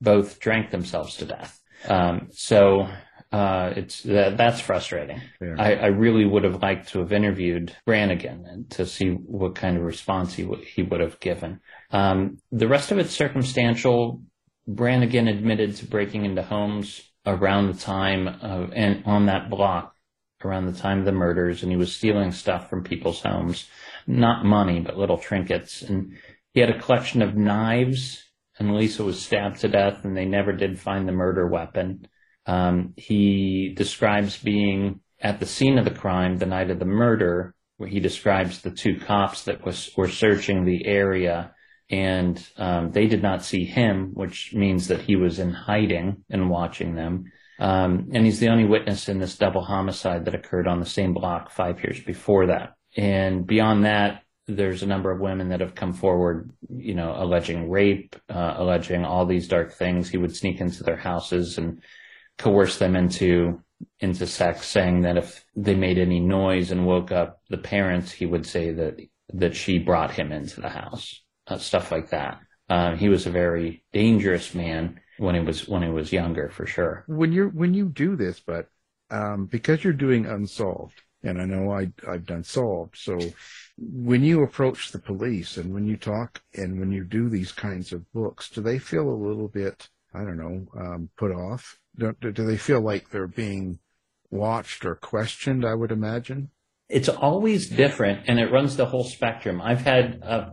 [0.00, 1.60] Both drank themselves to death.
[1.88, 2.88] Um, so
[3.30, 5.20] Uh, it's that, that's frustrating.
[5.58, 9.76] I, I really would have liked to have interviewed Brannigan and to see what kind
[9.76, 11.60] of response he would he would have given.
[11.90, 14.22] Um, the rest of it's circumstantial.
[14.66, 19.94] Brannigan admitted to breaking into homes around the time of, and on that block
[20.44, 23.66] around the time of the murders, and he was stealing stuff from people's homes,
[24.06, 26.16] not money but little trinkets, and
[26.52, 28.24] he had a collection of knives.
[28.60, 32.08] And Lisa was stabbed to death, and they never did find the murder weapon.
[32.44, 37.54] Um, he describes being at the scene of the crime the night of the murder,
[37.76, 41.54] where he describes the two cops that was were searching the area,
[41.90, 46.50] and um, they did not see him, which means that he was in hiding and
[46.50, 47.32] watching them.
[47.58, 51.12] Um, and he's the only witness in this double homicide that occurred on the same
[51.12, 52.74] block five years before that.
[52.96, 57.70] And beyond that, there's a number of women that have come forward, you know, alleging
[57.70, 60.08] rape, uh, alleging all these dark things.
[60.08, 61.82] He would sneak into their houses and
[62.38, 63.62] coerce them into
[64.00, 68.26] into sex, saying that if they made any noise and woke up the parents, he
[68.26, 68.98] would say that
[69.34, 72.40] that she brought him into the house, uh, stuff like that.
[72.68, 76.66] Uh, he was a very dangerous man when he was when he was younger, for
[76.66, 77.04] sure.
[77.06, 78.68] when you're when you do this, but
[79.10, 83.18] um, because you're doing unsolved, and I know I I've done solved, so
[83.78, 87.92] when you approach the police and when you talk and when you do these kinds
[87.92, 91.78] of books, do they feel a little bit I don't know um, put off?
[91.96, 93.78] Do, do they feel like they're being
[94.30, 95.64] watched or questioned?
[95.64, 96.50] I would imagine.
[96.88, 99.60] it's always different and it runs the whole spectrum.
[99.60, 100.50] I've had, uh,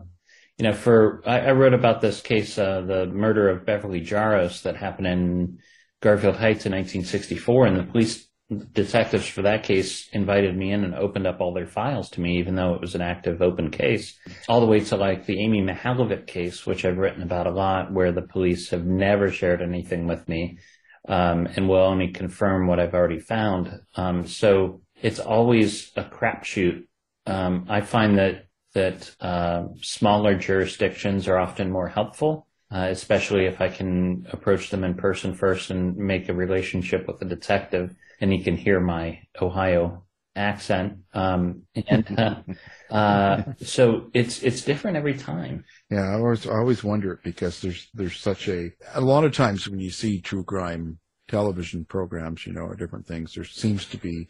[0.57, 4.61] you know, for, I, I wrote about this case, uh, the murder of Beverly Jaros
[4.63, 5.59] that happened in
[6.01, 8.27] Garfield Heights in 1964 and the police
[8.73, 12.37] detectives for that case invited me in and opened up all their files to me,
[12.37, 15.61] even though it was an active open case, all the way to like the Amy
[15.61, 20.07] Mihaljevic case, which I've written about a lot, where the police have never shared anything
[20.07, 20.59] with me.
[21.07, 23.79] Um, and will only confirm what I've already found.
[23.93, 26.87] Um, so it's always a crapshoot.
[27.27, 33.61] Um, I find that that uh, smaller jurisdictions are often more helpful, uh, especially if
[33.61, 38.31] I can approach them in person first and make a relationship with the detective, and
[38.31, 40.03] he can hear my Ohio
[40.35, 40.97] accent.
[41.13, 45.63] Um, and uh, uh, so it's it's different every time.
[45.89, 49.69] Yeah, I always I always wonder because there's there's such a a lot of times
[49.69, 53.97] when you see true crime television programs, you know, or different things, there seems to
[53.97, 54.27] be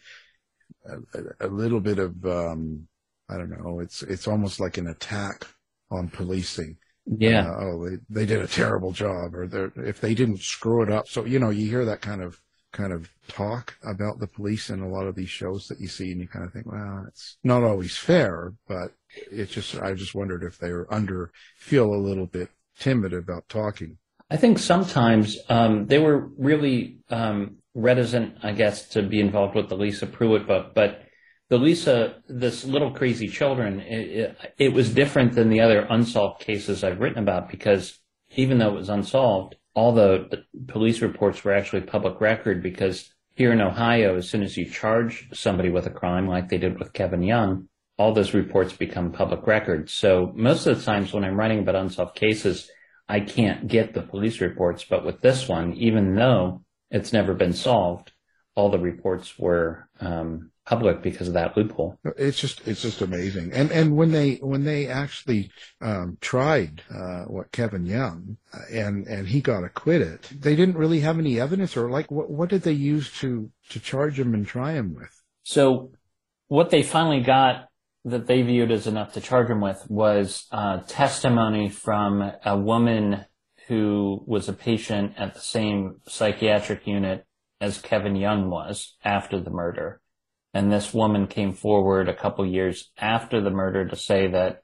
[0.86, 2.88] a, a little bit of um,
[3.29, 5.45] I don't know, it's it's almost like an attack
[5.91, 6.77] on policing.
[7.05, 7.49] Yeah.
[7.49, 10.91] Uh, oh, they they did a terrible job, or they're if they didn't screw it
[10.91, 11.07] up.
[11.07, 12.39] So you know, you hear that kind of
[12.71, 16.11] kind of talk about the police in a lot of these shows that you see,
[16.11, 18.91] and you kind of think, well, it's not always fair, but
[19.31, 23.47] it's just I just wondered if they were under feel a little bit timid about
[23.49, 23.97] talking.
[24.29, 29.69] I think sometimes um, they were really um, reticent, I guess, to be involved with
[29.69, 30.73] the Lisa Pruett book.
[30.73, 31.03] But
[31.49, 36.41] the Lisa, this little crazy children, it, it, it was different than the other unsolved
[36.41, 37.99] cases I've written about because
[38.36, 43.51] even though it was unsolved, all the, police reports were actually public record because here
[43.51, 46.93] in Ohio, as soon as you charge somebody with a crime, like they did with
[46.93, 49.89] Kevin Young, all those reports become public record.
[49.89, 52.69] So most of the times when I'm writing about unsolved cases,
[53.08, 54.84] I can't get the police reports.
[54.84, 58.12] But with this one, even though it's never been solved,
[58.55, 61.99] all the reports were um, public because of that loophole.
[62.17, 63.51] It's just it's just amazing.
[63.54, 65.51] And and when they when they actually
[65.82, 71.01] um, tried uh, what Kevin Young uh, and and he got acquitted, they didn't really
[71.01, 74.47] have any evidence or like what what did they use to to charge him and
[74.47, 75.21] try him with?
[75.43, 75.91] So
[76.47, 77.67] what they finally got
[78.04, 83.25] that they viewed as enough to charge him with was uh, testimony from a woman
[83.67, 87.25] who was a patient at the same psychiatric unit
[87.60, 90.01] as Kevin Young was after the murder.
[90.56, 94.63] And this woman came forward a couple years after the murder to say that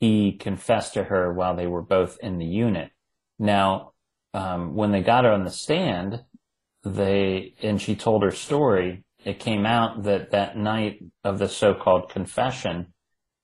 [0.00, 2.90] he confessed to her while they were both in the unit.
[3.38, 3.92] Now,
[4.34, 6.24] um, when they got her on the stand,
[6.82, 12.10] they, and she told her story, it came out that that night of the so-called
[12.10, 12.92] confession,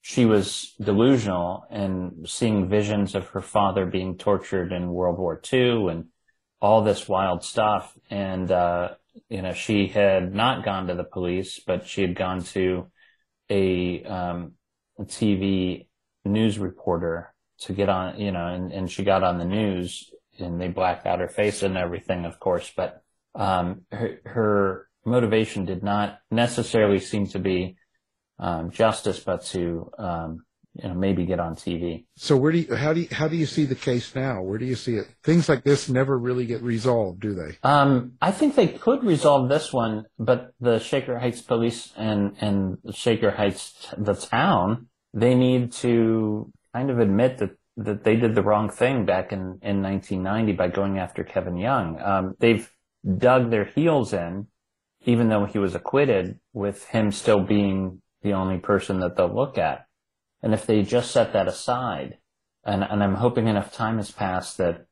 [0.01, 5.87] she was delusional and seeing visions of her father being tortured in World War II
[5.91, 6.07] and
[6.61, 7.97] all this wild stuff.
[8.11, 8.95] And, uh,
[9.29, 12.91] you know, she had not gone to the police, but she had gone to
[13.51, 14.53] a, um,
[14.99, 15.87] a TV
[16.25, 20.61] news reporter to get on, you know, and, and she got on the news and
[20.61, 23.03] they blacked out her face and everything, of course, but,
[23.35, 27.77] um, her, her motivation did not necessarily seem to be,
[28.39, 30.45] um, justice, but to, um,
[30.75, 32.05] you know, maybe get on TV.
[32.17, 34.43] So where do you, how do you, how do you see the case now?
[34.43, 35.07] Where do you see it?
[35.23, 37.59] Things like this never really get resolved, do they?
[37.63, 42.79] Um, I think they could resolve this one, but the Shaker Heights police and, and
[42.93, 48.43] Shaker Heights, the town, they need to kind of admit that, that they did the
[48.43, 52.01] wrong thing back in, in 1990 by going after Kevin Young.
[52.01, 52.69] Um, they've
[53.19, 54.49] dug their heels in,
[55.05, 59.59] even though he was acquitted, with him still being the only person that they'll look
[59.59, 59.87] at.
[60.45, 62.19] And if they just set that aside,
[62.67, 64.85] and, and I'm hoping enough time has passed that,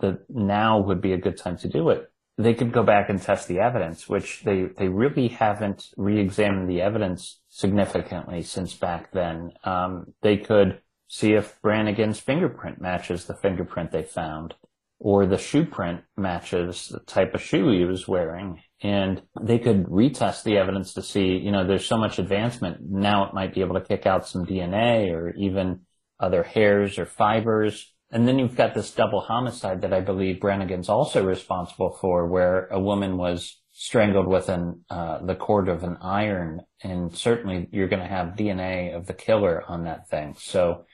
[0.00, 3.20] that now would be a good time to do it, they could go back and
[3.20, 9.52] test the evidence, which they, they really haven't re-examined the evidence significantly since back then.
[9.64, 14.54] Um, they could see if Brannigan's fingerprint matches the fingerprint they found,
[14.98, 18.62] or the shoe print matches the type of shoe he was wearing.
[18.82, 22.78] And they could retest the evidence to see, you know, there's so much advancement.
[22.82, 25.80] Now it might be able to kick out some DNA or even
[26.20, 27.94] other hairs or fibers.
[28.10, 32.66] And then you've got this double homicide that I believe Brannigan's also responsible for, where
[32.66, 37.88] a woman was strangled with an uh, the cord of an iron, and certainly you're
[37.88, 40.34] going to have DNA of the killer on that thing.
[40.38, 40.86] So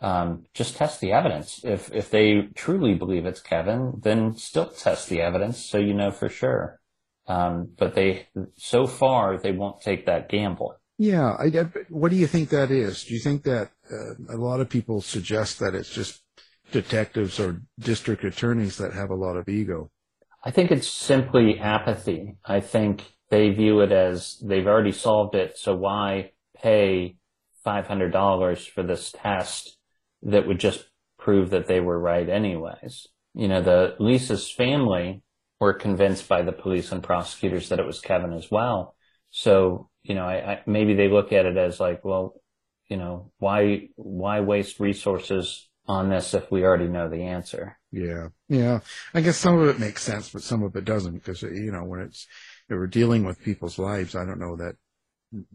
[0.00, 1.60] um, just test the evidence.
[1.64, 6.10] If if they truly believe it's Kevin, then still test the evidence so you know
[6.10, 6.79] for sure.
[7.26, 10.74] Um, but they so far they won't take that gamble.
[10.98, 11.36] Yeah.
[11.38, 13.04] I, I, what do you think that is?
[13.04, 16.22] Do you think that uh, a lot of people suggest that it's just
[16.72, 19.90] detectives or district attorneys that have a lot of ego?
[20.44, 22.36] I think it's simply apathy.
[22.44, 27.16] I think they view it as they've already solved it, so why pay
[27.64, 29.76] $500 for this test
[30.22, 30.84] that would just
[31.18, 33.06] prove that they were right anyways?
[33.34, 35.22] You know, the Lisa's family
[35.60, 38.96] were convinced by the police and prosecutors that it was Kevin as well.
[39.30, 42.34] So, you know, I, I, maybe they look at it as like, well,
[42.88, 47.78] you know, why, why waste resources on this if we already know the answer?
[47.92, 48.28] Yeah.
[48.48, 48.80] Yeah.
[49.12, 51.84] I guess some of it makes sense, but some of it doesn't because, you know,
[51.84, 52.26] when it's,
[52.68, 54.76] if we're dealing with people's lives, I don't know that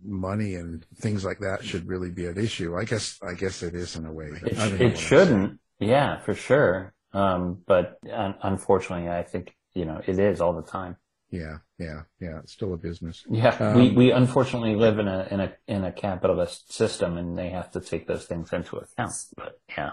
[0.06, 2.78] money and things like that should really be an issue.
[2.78, 4.28] I guess, I guess it is in a way.
[4.46, 5.60] It, it shouldn't.
[5.80, 6.94] Yeah, for sure.
[7.12, 10.98] Um, but un- unfortunately, I think, you know, it is all the time.
[11.30, 11.58] Yeah.
[11.78, 12.02] Yeah.
[12.20, 12.40] Yeah.
[12.40, 13.24] It's still a business.
[13.30, 17.38] Yeah, Um, we, we unfortunately live in a in a in a capitalist system, and
[17.38, 19.14] they have to take those things into account.
[19.36, 19.92] But yeah,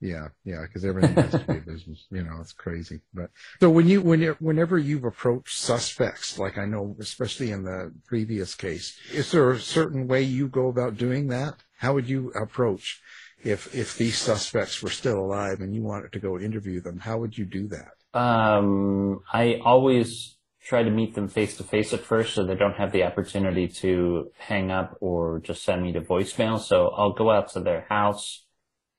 [0.00, 2.06] Yeah, yeah, because everything has to be a business.
[2.10, 3.00] You know, it's crazy.
[3.14, 7.62] But so when you when you whenever you've approached suspects, like I know, especially in
[7.62, 11.54] the previous case, is there a certain way you go about doing that?
[11.78, 13.00] How would you approach
[13.42, 16.98] if if these suspects were still alive and you wanted to go interview them?
[16.98, 17.92] How would you do that?
[18.14, 22.76] Um, I always try to meet them face to face at first, so they don't
[22.76, 26.60] have the opportunity to hang up or just send me to voicemail.
[26.60, 28.44] So I'll go out to their house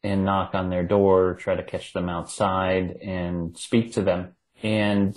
[0.04, 4.36] and knock on their door, try to catch them outside and speak to them.
[4.62, 5.16] And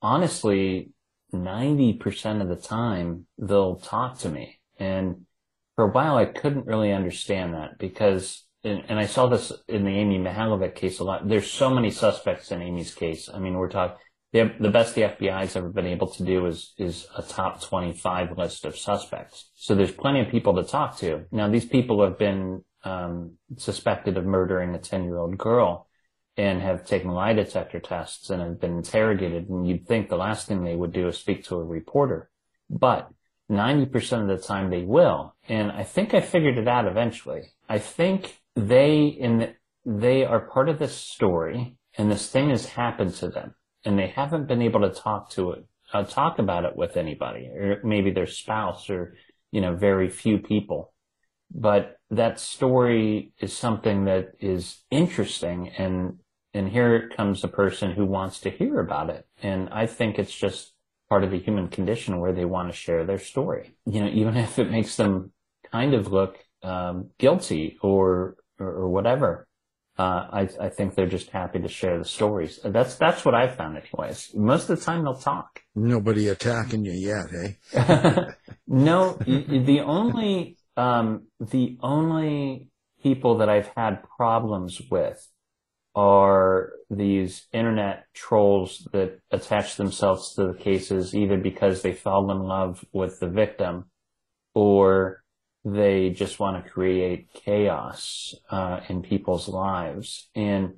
[0.00, 0.90] honestly,
[1.34, 4.60] 90% of the time they'll talk to me.
[4.78, 5.26] And
[5.74, 9.84] for a while I couldn't really understand that because, and, and I saw this in
[9.84, 11.28] the Amy Mihaljevic case a lot.
[11.28, 13.28] There's so many suspects in Amy's case.
[13.32, 13.96] I mean, we're talking,
[14.32, 18.64] the, best the FBI's ever been able to do is, is a top 25 list
[18.64, 19.50] of suspects.
[19.54, 21.24] So there's plenty of people to talk to.
[21.30, 25.88] Now, these people have been, um, suspected of murdering a 10 year old girl
[26.36, 29.48] and have taken lie detector tests and have been interrogated.
[29.48, 32.30] And you'd think the last thing they would do is speak to a reporter,
[32.70, 33.10] but
[33.50, 35.34] 90% of the time they will.
[35.48, 37.42] And I think I figured it out eventually.
[37.68, 42.66] I think they, in the, they are part of this story and this thing has
[42.66, 46.64] happened to them and they haven't been able to talk to it, uh, talk about
[46.64, 49.14] it with anybody or maybe their spouse or,
[49.52, 50.92] you know, very few people.
[51.50, 56.18] But that story is something that is interesting and,
[56.52, 59.26] and here comes a person who wants to hear about it.
[59.42, 60.74] And I think it's just
[61.08, 63.76] part of the human condition where they want to share their story.
[63.86, 65.32] You know, even if it makes them
[65.70, 69.46] kind of look um, guilty or, or or whatever.
[69.98, 72.60] Uh, I I think they're just happy to share the stories.
[72.64, 74.32] That's that's what I've found, anyways.
[74.34, 75.60] Most of the time, they'll talk.
[75.74, 78.24] Nobody attacking you yet, eh?
[78.68, 82.68] no, the only um, the only
[83.02, 85.28] people that I've had problems with
[85.94, 92.38] are these internet trolls that attach themselves to the cases either because they fell in
[92.38, 93.86] love with the victim
[94.54, 95.24] or
[95.74, 100.28] they just want to create chaos uh, in people's lives.
[100.34, 100.74] And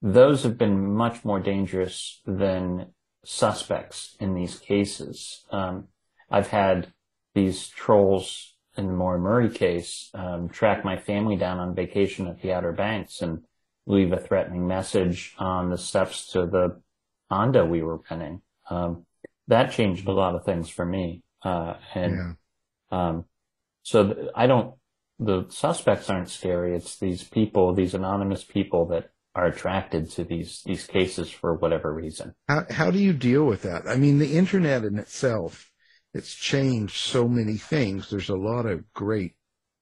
[0.00, 2.88] those have been much more dangerous than
[3.24, 5.44] suspects in these cases.
[5.50, 5.88] Um,
[6.30, 6.92] I've had
[7.34, 12.40] these trolls in the Maura Murray case, um, track my family down on vacation at
[12.40, 13.42] the Outer Banks and
[13.86, 16.80] leave a threatening message on the steps to the
[17.30, 18.40] Honda we were renting.
[18.70, 19.04] Um,
[19.48, 21.22] that changed a lot of things for me.
[21.42, 22.36] Uh, and,
[22.90, 23.16] Yeah.
[23.82, 24.74] So I don't,
[25.18, 26.74] the suspects aren't scary.
[26.74, 31.92] It's these people, these anonymous people that are attracted to these, these cases for whatever
[31.92, 32.34] reason.
[32.48, 33.86] How how do you deal with that?
[33.86, 35.70] I mean, the internet in itself,
[36.12, 38.10] it's changed so many things.
[38.10, 39.36] There's a lot of great,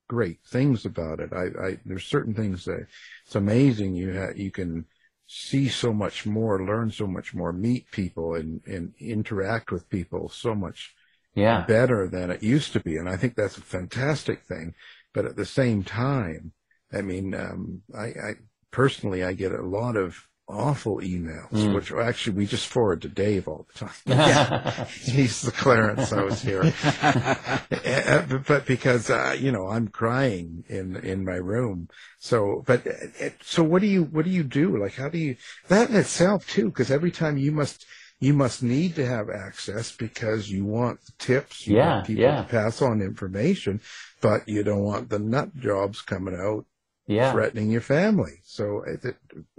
[0.09, 1.32] great things about it.
[1.32, 2.86] I, I there's certain things that
[3.26, 3.94] it's amazing.
[3.94, 4.84] You ha- you can
[5.26, 10.28] see so much more, learn so much more, meet people, and and interact with people
[10.28, 10.94] so much
[11.35, 11.64] Yeah.
[11.66, 12.97] better than it used to be.
[12.97, 14.74] And I think that's a fantastic thing.
[15.14, 16.53] But at the same time,
[16.93, 18.33] I mean, um, I, I
[18.70, 21.74] personally, I get a lot of awful emails, Mm.
[21.76, 24.87] which actually we just forward to Dave all the time.
[25.01, 26.62] He's the Clarence I was here.
[26.93, 31.89] Uh, but- but because, uh, you know, I'm crying in, in my room.
[32.18, 34.76] So, but, uh, so what do you, what do you do?
[34.76, 35.37] Like, how do you,
[35.68, 37.87] that in itself too, because every time you must,
[38.21, 42.43] you must need to have access because you want tips, you Yeah, want people yeah.
[42.43, 43.81] to pass on information,
[44.21, 46.66] but you don't want the nut jobs coming out
[47.07, 47.33] yeah.
[47.33, 48.41] threatening your family.
[48.45, 48.85] So,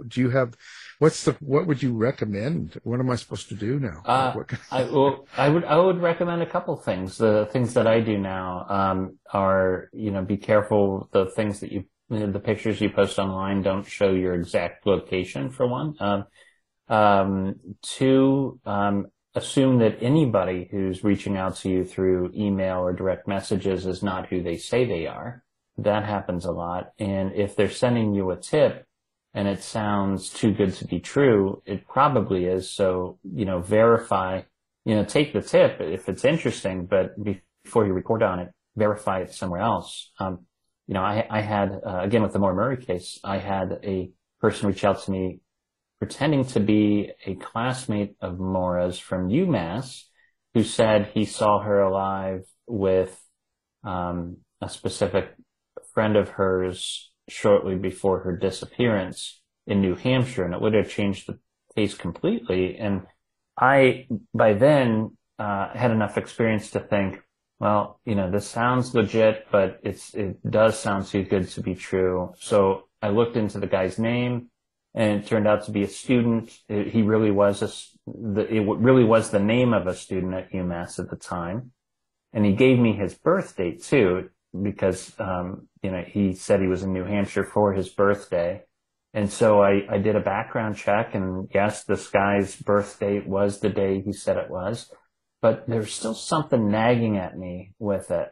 [0.08, 0.54] do you have?
[0.98, 1.32] What's the?
[1.40, 2.80] What would you recommend?
[2.84, 4.02] What am I supposed to do now?
[4.04, 4.34] Uh,
[4.70, 7.18] I, well, I would I would recommend a couple things.
[7.18, 11.08] The things that I do now um, are you know be careful.
[11.12, 15.66] The things that you the pictures you post online don't show your exact location for
[15.66, 15.94] one.
[15.98, 16.24] Um,
[16.92, 23.26] um, two, um, assume that anybody who's reaching out to you through email or direct
[23.26, 25.42] messages is not who they say they are.
[25.78, 26.92] That happens a lot.
[26.98, 28.84] And if they're sending you a tip
[29.32, 32.70] and it sounds too good to be true, it probably is.
[32.70, 34.42] So, you know, verify,
[34.84, 37.14] you know, take the tip if it's interesting, but
[37.64, 40.12] before you report on it, verify it somewhere else.
[40.18, 40.40] Um,
[40.86, 44.10] you know, I, I had, uh, again, with the Maura Murray case, I had a
[44.42, 45.40] person reach out to me
[46.02, 50.02] pretending to be a classmate of Maura's from UMass
[50.52, 53.22] who said he saw her alive with,
[53.84, 55.32] um, a specific
[55.94, 61.28] friend of hers shortly before her disappearance in New Hampshire, and it would have changed
[61.28, 61.38] the
[61.76, 62.76] case completely.
[62.78, 63.02] And
[63.56, 67.20] I, by then, uh, had enough experience to think,
[67.60, 71.76] well, you know, this sounds legit, but it's it does sound too good to be
[71.76, 72.34] true.
[72.40, 74.48] So I looked into the guy's name,
[74.94, 76.50] and it turned out to be a student.
[76.68, 77.68] It- he really was a,
[78.06, 81.72] the, it really was the name of a student at UMass at the time,
[82.32, 84.30] and he gave me his birth date too
[84.62, 88.62] because um, you know he said he was in New Hampshire for his birthday,
[89.14, 93.60] and so I, I did a background check, and yes, this guy's birth date was
[93.60, 94.90] the day he said it was,
[95.40, 98.28] but there's still something nagging at me with it,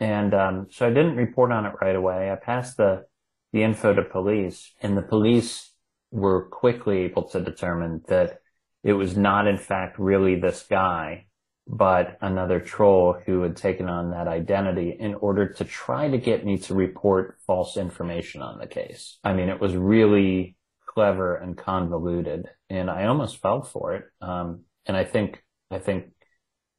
[0.00, 2.30] and um, so I didn't report on it right away.
[2.32, 3.04] I passed the
[3.52, 5.69] the info to police, and the police
[6.10, 8.40] were quickly able to determine that
[8.82, 11.26] it was not, in fact, really this guy
[11.72, 16.44] but another troll who had taken on that identity in order to try to get
[16.44, 19.18] me to report false information on the case.
[19.22, 20.56] I mean, it was really
[20.86, 24.04] clever and convoluted, and I almost fell for it.
[24.20, 26.06] Um, and I think, I think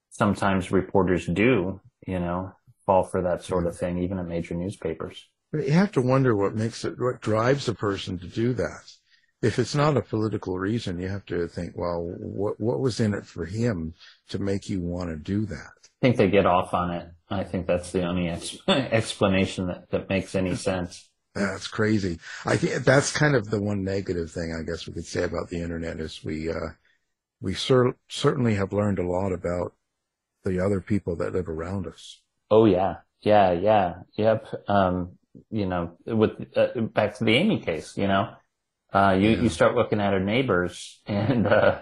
[0.09, 2.51] sometimes reporters do, you know,
[2.85, 5.25] fall for that sort of thing, even at major newspapers.
[5.53, 8.91] But you have to wonder what makes it, what drives a person to do that.
[9.41, 13.13] If it's not a political reason, you have to think, well, what what was in
[13.13, 13.93] it for him
[14.29, 15.71] to make you want to do that?
[15.83, 17.07] I think they get off on it.
[17.29, 21.09] I think that's the only ex- explanation that, that makes any sense.
[21.33, 22.19] That's crazy.
[22.45, 25.49] I think that's kind of the one negative thing I guess we could say about
[25.49, 26.71] the internet is we uh,
[27.41, 29.73] we cer- certainly have learned a lot about
[30.43, 32.21] the other people that live around us.
[32.49, 34.47] Oh yeah, yeah, yeah, yep.
[34.67, 35.17] Um,
[35.49, 38.33] you know, with uh, back to the Amy case, you know,
[38.93, 39.41] uh, you Yeah.
[39.43, 41.81] you start looking at her neighbors, and uh,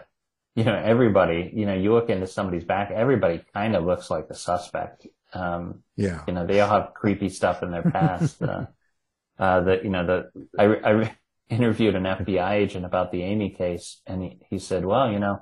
[0.55, 1.51] you know everybody.
[1.53, 5.07] You know, you look into somebody's back, everybody kind of looks like the suspect.
[5.33, 6.23] Um, Yeah.
[6.27, 8.41] you know, they all have creepy stuff in their past.
[8.43, 8.65] uh,
[9.39, 11.17] uh, that you know, the I, I
[11.49, 15.39] interviewed an FBI agent about the Amy case, and he, he said, well, you know,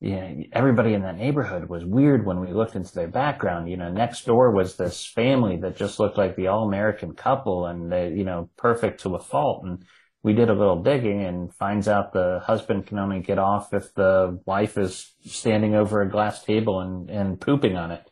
[0.00, 3.70] yeah, everybody in that neighborhood was weird when we looked into their background.
[3.70, 7.90] You know, next door was this family that just looked like the all-American couple, and
[7.90, 9.64] they, you know, perfect to a fault.
[9.64, 9.84] And
[10.22, 13.92] we did a little digging and finds out the husband can only get off if
[13.94, 18.08] the wife is standing over a glass table and, and pooping on it.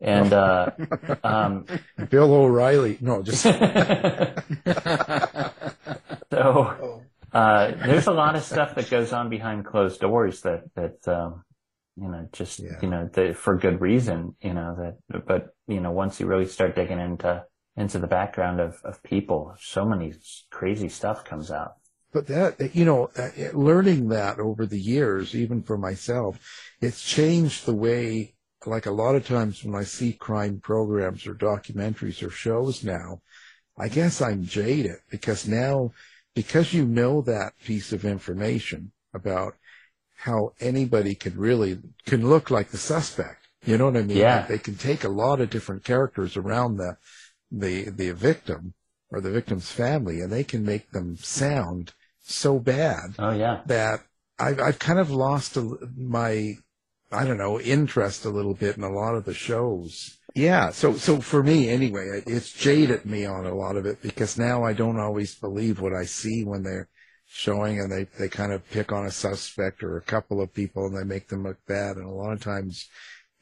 [0.00, 0.70] And, uh,
[1.24, 1.64] um,
[2.10, 2.98] Bill O'Reilly.
[3.00, 3.42] No, just
[6.30, 7.02] so,
[7.32, 11.42] uh, there's a lot of stuff that goes on behind closed doors that, that, um,
[11.96, 12.78] you know, just, Yeah.
[12.82, 16.46] you know, the, for good reason, you know, that, but, you know, once you really
[16.46, 17.44] start digging into,
[17.76, 20.12] into the background of, of people, so many
[20.54, 21.74] crazy stuff comes out.
[22.12, 26.38] But that, you know, uh, learning that over the years, even for myself,
[26.80, 28.34] it's changed the way,
[28.64, 33.20] like a lot of times when I see crime programs or documentaries or shows now,
[33.76, 35.90] I guess I'm jaded because now,
[36.36, 39.56] because you know that piece of information about
[40.14, 43.48] how anybody could really, can look like the suspect.
[43.66, 44.18] You know what I mean?
[44.18, 44.36] Yeah.
[44.36, 46.96] Like they can take a lot of different characters around the,
[47.50, 48.74] the, the victim
[49.14, 53.62] or the victim's family and they can make them sound so bad Oh yeah.
[53.66, 54.00] that
[54.38, 56.54] I've, I've kind of lost a, my,
[57.12, 60.18] I don't know, interest a little bit in a lot of the shows.
[60.34, 60.70] Yeah.
[60.70, 64.64] So, so for me anyway, it's jaded me on a lot of it because now
[64.64, 66.88] I don't always believe what I see when they're
[67.26, 70.86] showing and they, they kind of pick on a suspect or a couple of people
[70.86, 71.96] and they make them look bad.
[71.96, 72.88] And a lot of times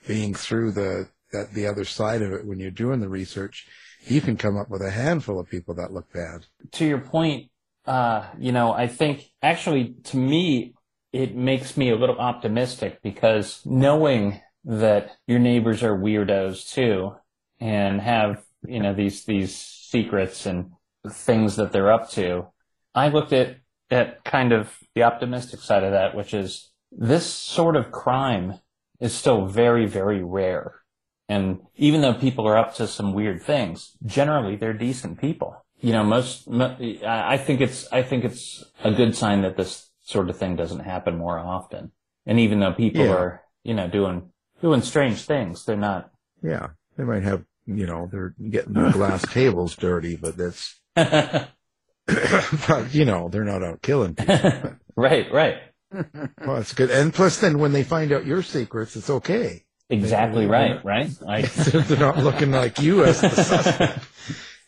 [0.07, 3.67] being through the, that, the other side of it when you're doing the research,
[4.05, 6.47] you can come up with a handful of people that look bad.
[6.73, 7.51] to your point,
[7.87, 10.75] uh, you know, I think actually to me,
[11.13, 17.15] it makes me a little optimistic because knowing that your neighbors are weirdos too
[17.61, 20.73] and have, you know, these, these secrets and
[21.09, 22.47] things that they're up to,
[22.95, 23.57] I looked at,
[23.91, 28.61] at kind of the optimistic side of that, which is this sort of crime
[29.01, 30.82] is still very, very rare.
[31.29, 35.57] And even though people are up to some weird things, generally they're decent people.
[35.81, 40.31] You know, most, I think it's, I think it's a good sign that this sort
[40.31, 41.93] of thing doesn't happen more often.
[42.27, 43.15] And even though people Yeah.
[43.15, 46.11] are, you know, doing, doing strange things, they're not,
[46.43, 46.69] Yeah.
[46.97, 53.05] They might have, you know, they're getting their glass tables dirty, but that's, but, you
[53.05, 54.75] know, they're not out killing people.
[54.97, 55.57] right, right.
[55.93, 56.91] well, that's good.
[56.91, 59.65] And plus then when they find out your secrets, it's okay.
[59.93, 61.11] Exactly right, right?
[61.21, 64.05] Like, they're not looking like you as the suspect.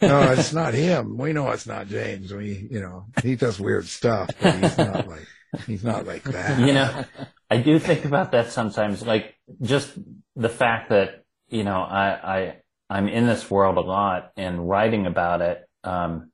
[0.02, 1.16] No, it's not him.
[1.16, 2.32] We know it's not James.
[2.32, 5.26] We, you know, he does weird stuff, but he's not like,
[5.66, 6.58] he's not like that.
[6.60, 7.04] you know,
[7.50, 9.92] I do think about that sometimes, like just
[10.36, 12.56] the fact that, you know, I, I,
[12.90, 15.66] I'm in this world a lot and writing about it.
[15.84, 16.30] Um,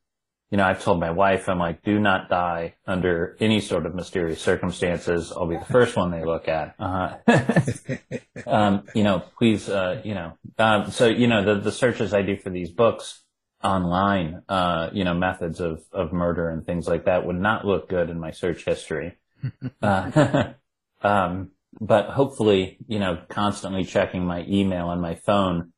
[0.50, 3.94] you know, I've told my wife, I'm like, do not die under any sort of
[3.94, 5.32] mysterious circumstances.
[5.32, 6.74] I'll be the first one they look at.
[6.78, 7.16] Uh,
[8.46, 12.22] um, you know, please, uh, you know, um, so, you know, the, the searches I
[12.22, 13.22] do for these books
[13.62, 17.88] online, uh, you know, methods of, of murder and things like that would not look
[17.88, 19.18] good in my search history.
[19.82, 20.52] uh,
[21.02, 25.72] um, but hopefully, you know, constantly checking my email and my phone,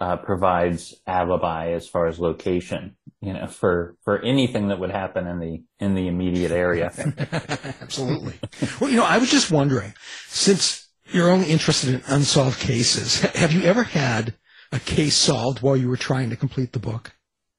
[0.00, 5.26] uh, provides alibi as far as location, you know, for, for anything that would happen
[5.26, 6.92] in the, in the immediate area.
[7.80, 8.34] Absolutely.
[8.80, 9.94] well, you know, I was just wondering,
[10.26, 14.34] since you're only interested in unsolved cases, have you ever had
[14.72, 17.14] a case solved while you were trying to complete the book?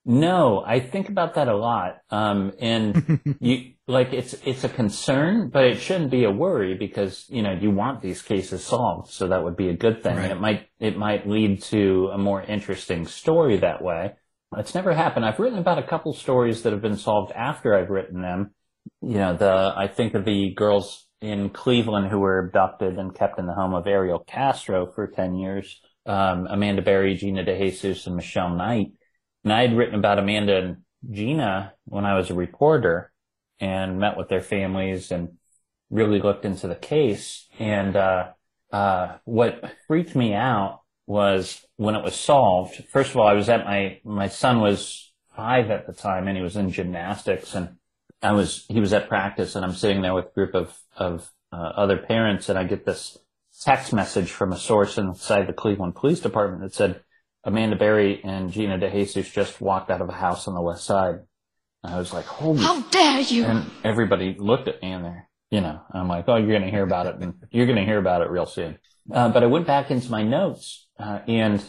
[0.08, 1.98] No, I think about that a lot.
[2.10, 7.26] Um, and you, like, it's, it's a concern, but it shouldn't be a worry because,
[7.28, 9.10] you know, you want these cases solved.
[9.10, 10.14] So that would be a good thing.
[10.14, 10.30] Right.
[10.30, 14.12] And it might, it might lead to a more interesting story that way.
[14.56, 15.24] It's never happened.
[15.24, 18.52] I've written about a couple stories that have been solved after I've written them.
[19.02, 23.40] You know, the, I think of the girls in Cleveland who were abducted and kept
[23.40, 25.80] in the home of Ariel Castro for 10 years.
[26.06, 28.92] Um, Amanda Berry, Gina DeJesus, and Michelle Knight.
[29.46, 30.76] And I had written about Amanda and
[31.08, 33.12] Gina when I was a reporter
[33.60, 35.38] and met with their families and
[35.88, 37.46] really looked into the case.
[37.60, 38.30] And, uh,
[38.72, 42.86] uh, what freaked me out was when it was solved.
[42.88, 46.36] First of all, I was at my, my son was five at the time and
[46.36, 47.76] he was in gymnastics and
[48.20, 51.30] I was, he was at practice and I'm sitting there with a group of, of,
[51.52, 53.16] uh, other parents and I get this
[53.62, 57.00] text message from a source inside the Cleveland Police Department that said,
[57.46, 61.20] Amanda Berry and Gina DeJesus just walked out of a house on the west side.
[61.82, 63.44] And I was like, holy How dare you!
[63.44, 66.70] and everybody looked at me and they're, you know, I'm like, oh, you're going to
[66.70, 68.78] hear about it and you're going to hear about it real soon.
[69.10, 71.64] Uh, but I went back into my notes, uh, and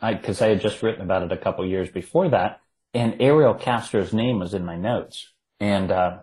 [0.00, 2.60] I, cause I had just written about it a couple years before that
[2.94, 5.32] and Ariel Castro's name was in my notes.
[5.60, 6.18] And, uh,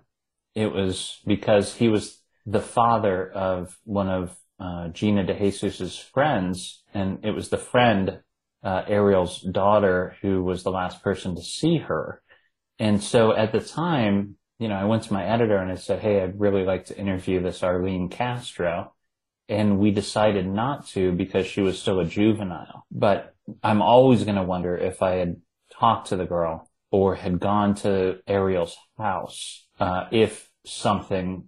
[0.55, 6.83] it was because he was the father of one of, uh, Gina DeJesus's friends.
[6.93, 8.21] And it was the friend,
[8.65, 12.21] uh, Ariel's daughter who was the last person to see her.
[12.79, 15.99] And so at the time, you know, I went to my editor and I said,
[15.99, 18.93] Hey, I'd really like to interview this Arlene Castro.
[19.47, 22.87] And we decided not to because she was still a juvenile.
[22.91, 25.35] But I'm always going to wonder if I had
[25.71, 31.45] talked to the girl or had gone to Ariel's house, uh, if something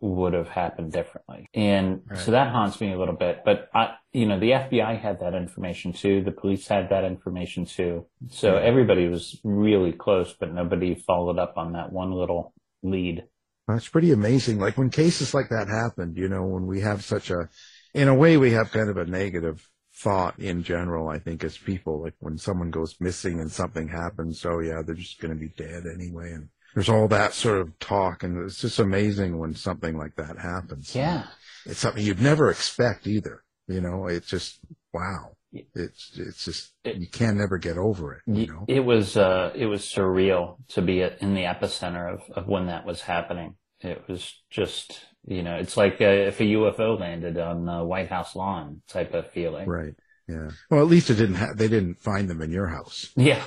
[0.00, 1.48] would have happened differently.
[1.54, 2.18] And Right.
[2.18, 3.42] so that haunts me a little bit.
[3.44, 6.22] But I, you know, the FBI had that information too.
[6.22, 8.06] The police had that information too.
[8.30, 13.24] So everybody was really close, but nobody followed up on that one little lead.
[13.66, 14.58] That's pretty amazing.
[14.58, 17.48] Like when cases like that happened, you know, when we have such a,
[17.92, 21.58] in a way, we have kind of a negative thought in general, I think, as
[21.58, 25.40] people, like when someone goes missing and something happens, oh yeah, they're just going to
[25.40, 26.32] be dead anyway.
[26.32, 28.22] And there's all that sort of talk.
[28.22, 30.94] And it's just amazing when something like that happens.
[30.94, 31.24] Yeah.
[31.66, 33.42] It's something you'd never expect either.
[33.66, 34.60] You know, it's just,
[34.92, 35.32] wow.
[35.52, 38.64] It's, it's just, It- you can never get over it, you know?
[38.68, 42.86] It was uh, it was surreal to be in the epicenter of, of when that
[42.86, 43.56] was happening.
[43.80, 48.08] It was just you know, it's like uh, if a UFO landed on the White
[48.08, 49.68] House lawn type of feeling.
[49.68, 49.94] Right.
[50.28, 50.50] Yeah.
[50.70, 53.10] Well, at least it didn't ha- they didn't find them in your house.
[53.16, 53.42] Yeah.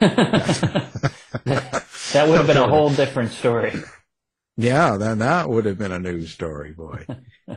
[0.00, 1.04] that
[2.26, 3.72] would have been a whole different story.
[4.56, 7.06] Yeah, then that would have been a news story, boy.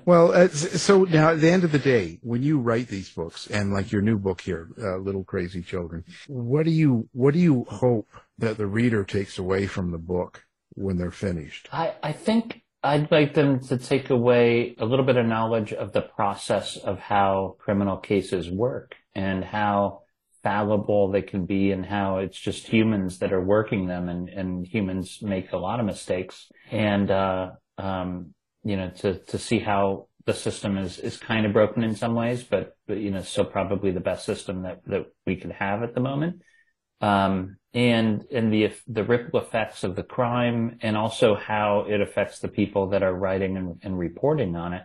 [0.05, 3.47] well, uh, so now at the end of the day, when you write these books
[3.47, 7.39] and like your new book here, uh, Little Crazy Children, what do you what do
[7.39, 11.67] you hope that the reader takes away from the book when they're finished?
[11.73, 15.91] I, I think I'd like them to take away a little bit of knowledge of
[15.91, 20.02] the process of how criminal cases work and how
[20.43, 24.67] fallible they can be and how it's just humans that are working them and, and
[24.67, 28.33] humans make a lot of mistakes and uh, um,
[28.63, 32.13] you know to, to see how the system is, is kind of broken in some
[32.13, 35.81] ways but, but you know still probably the best system that, that we could have
[35.81, 36.41] at the moment
[37.03, 42.39] um, and and the the ripple effects of the crime, and also how it affects
[42.39, 44.83] the people that are writing and, and reporting on it.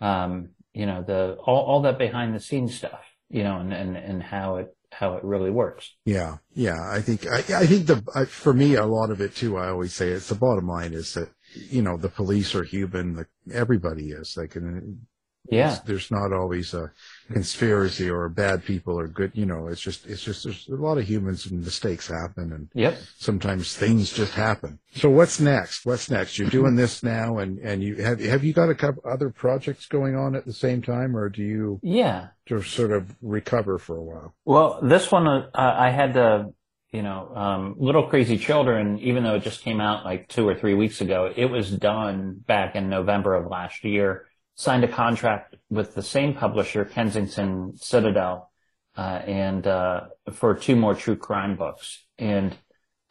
[0.00, 3.00] Um, you know, the all, all that behind the scenes stuff.
[3.28, 5.94] You know, and, and and how it how it really works.
[6.04, 6.78] Yeah, yeah.
[6.90, 9.56] I think I, I think the I, for me a lot of it too.
[9.56, 13.14] I always say it's the bottom line is that you know the police are human.
[13.14, 14.34] The, everybody is.
[14.34, 15.06] They can.
[15.50, 16.90] Yeah, it's- there's not always a
[17.32, 19.32] conspiracy or bad people or good.
[19.34, 22.68] You know, it's just it's just there's a lot of humans and mistakes happen and
[22.74, 22.98] yep.
[23.18, 24.78] sometimes things just happen.
[24.94, 25.84] So what's next?
[25.84, 26.38] What's next?
[26.38, 29.86] You're doing this now, and and you have have you got a couple other projects
[29.86, 32.28] going on at the same time, or do you Yeah.
[32.46, 34.34] just sort of recover for a while?
[34.44, 36.46] Well, this one uh, I had to,
[36.92, 38.98] you know, um, Little Crazy Children.
[39.00, 42.36] Even though it just came out like two or three weeks ago, it was done
[42.46, 44.26] back in November of last year.
[44.56, 48.50] Signed a contract with the same publisher, Kensington Citadel,
[48.96, 50.00] uh, and uh,
[50.32, 52.04] for two more true crime books.
[52.18, 52.56] And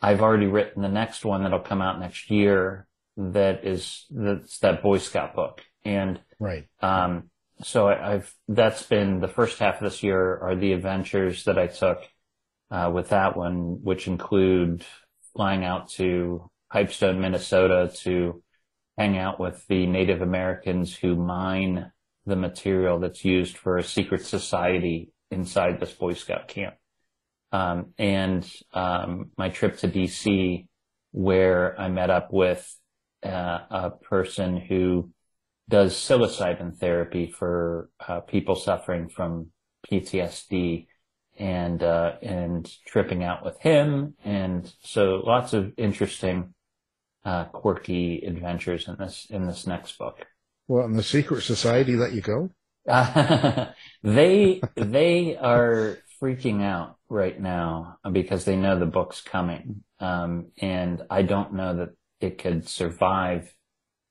[0.02, 2.88] I've already written the next one that'll come out next year.
[3.18, 6.66] That is that's that Boy Scout book, and Right.
[6.82, 7.30] um,
[7.62, 11.58] so I, I've that's been the first half of this year are the adventures that
[11.58, 12.00] I took
[12.72, 14.84] uh, with that one, which include
[15.34, 18.44] flying out to Pipestone, Minnesota to
[18.98, 21.92] hang out with the Native Americans who mine
[22.26, 26.76] the material that's used for a secret society inside this Boy Scout camp.
[27.52, 30.68] Um, and um, my trip to DC,
[31.12, 32.78] where I met up with
[33.24, 35.12] uh, a person who
[35.70, 39.48] does psilocybin therapy for uh, people suffering from
[39.90, 40.88] PTSD
[41.38, 46.54] and uh, and tripping out with him and so lots of interesting
[47.26, 50.26] uh, quirky adventures in this in this next book
[50.68, 52.50] Well, and the secret society let you go?
[54.04, 61.02] they they are freaking out right now because they know the book's coming um, and
[61.10, 63.54] I don't know that it could survive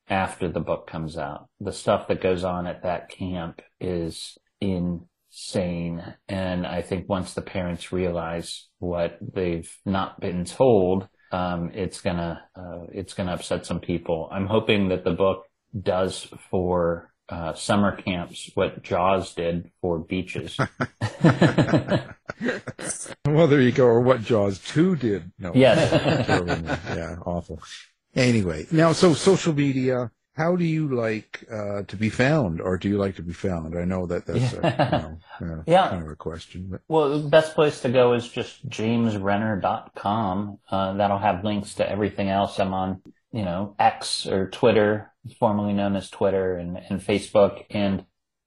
[0.09, 1.49] after the book comes out.
[1.61, 6.03] The stuff that goes on at that camp is insane.
[6.29, 12.43] And I think once the parents realize what they've not been told, um, it's gonna,
[12.55, 14.29] uh, it's gonna upset some people.
[14.31, 15.47] I'm hoping that the book
[15.81, 20.59] does for, uh, summer camps what Jaws did for beaches.
[23.27, 23.87] Well, there you go.
[23.87, 25.33] Or what Jaws 2 did.
[25.39, 25.53] No.
[25.55, 25.91] Yes.
[26.95, 27.61] Yeah, awful.
[28.15, 32.89] Anyway, now, so social media, how do you like uh, to be found, or do
[32.89, 33.79] you like to be found?
[33.79, 35.89] I know that that's a, you know, uh, Yeah.
[35.91, 40.59] kind of a question, but Well, the best place to go is just jamesrenner.com.
[40.71, 42.59] Uh, that'll have links to everything else.
[42.59, 43.01] I'm on,
[43.33, 47.65] you know, X or Twitter, formerly known as Twitter and, and Facebook.
[47.71, 48.01] And,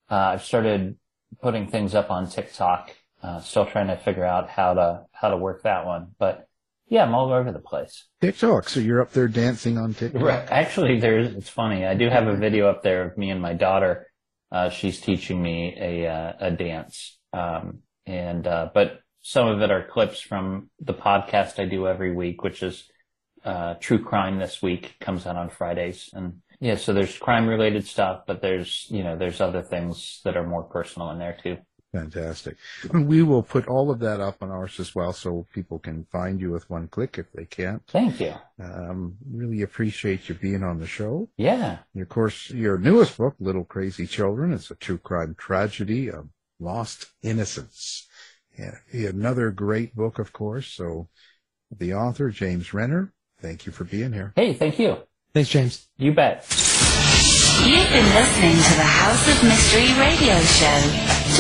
[0.10, 0.98] uh, I've started
[1.42, 2.92] putting things up on TikTok.
[3.24, 6.10] Uh, still trying to figure out how to, how to work that one.
[6.20, 6.47] But
[6.88, 8.06] yeah, I'm all over the place.
[8.22, 8.70] TikTok.
[8.70, 10.22] So you're up there dancing on TikTok.
[10.22, 10.48] Right.
[10.50, 11.86] Actually, there's, it's funny.
[11.86, 14.08] I do have a video up there of me and my daughter.
[14.52, 17.18] Uh, she's teaching me a, uh, a dance.
[17.34, 22.16] Um, and, uh, but some of it are clips from the podcast I do every
[22.16, 22.90] week, which is,
[23.44, 26.10] uh, True Crime this week comes out on Fridays.
[26.14, 30.38] And Yeah, so there's crime related stuff, but there's, you know, there's other things that
[30.38, 31.58] are more personal in there too.
[31.94, 32.58] Fantastic.
[32.92, 36.06] And we will put all of that up on ours as well so people can
[36.12, 37.82] find you with one click if they can't.
[37.88, 38.34] Thank you.
[38.62, 41.30] Um, really appreciate you being on the show.
[41.38, 41.80] Yeah.
[41.94, 46.28] And of course, your newest book, Little Crazy Children, is a true crime tragedy of
[46.60, 48.08] lost innocence.
[48.58, 50.68] Yeah, another great book, of course.
[50.68, 51.08] So
[51.72, 54.34] the author, James Renner, thank you for being here.
[54.36, 54.98] Hey, thank you.
[55.34, 55.88] Thanks, James.
[55.98, 56.46] You bet.
[57.64, 61.17] You've been listening to the House of Mystery radio show.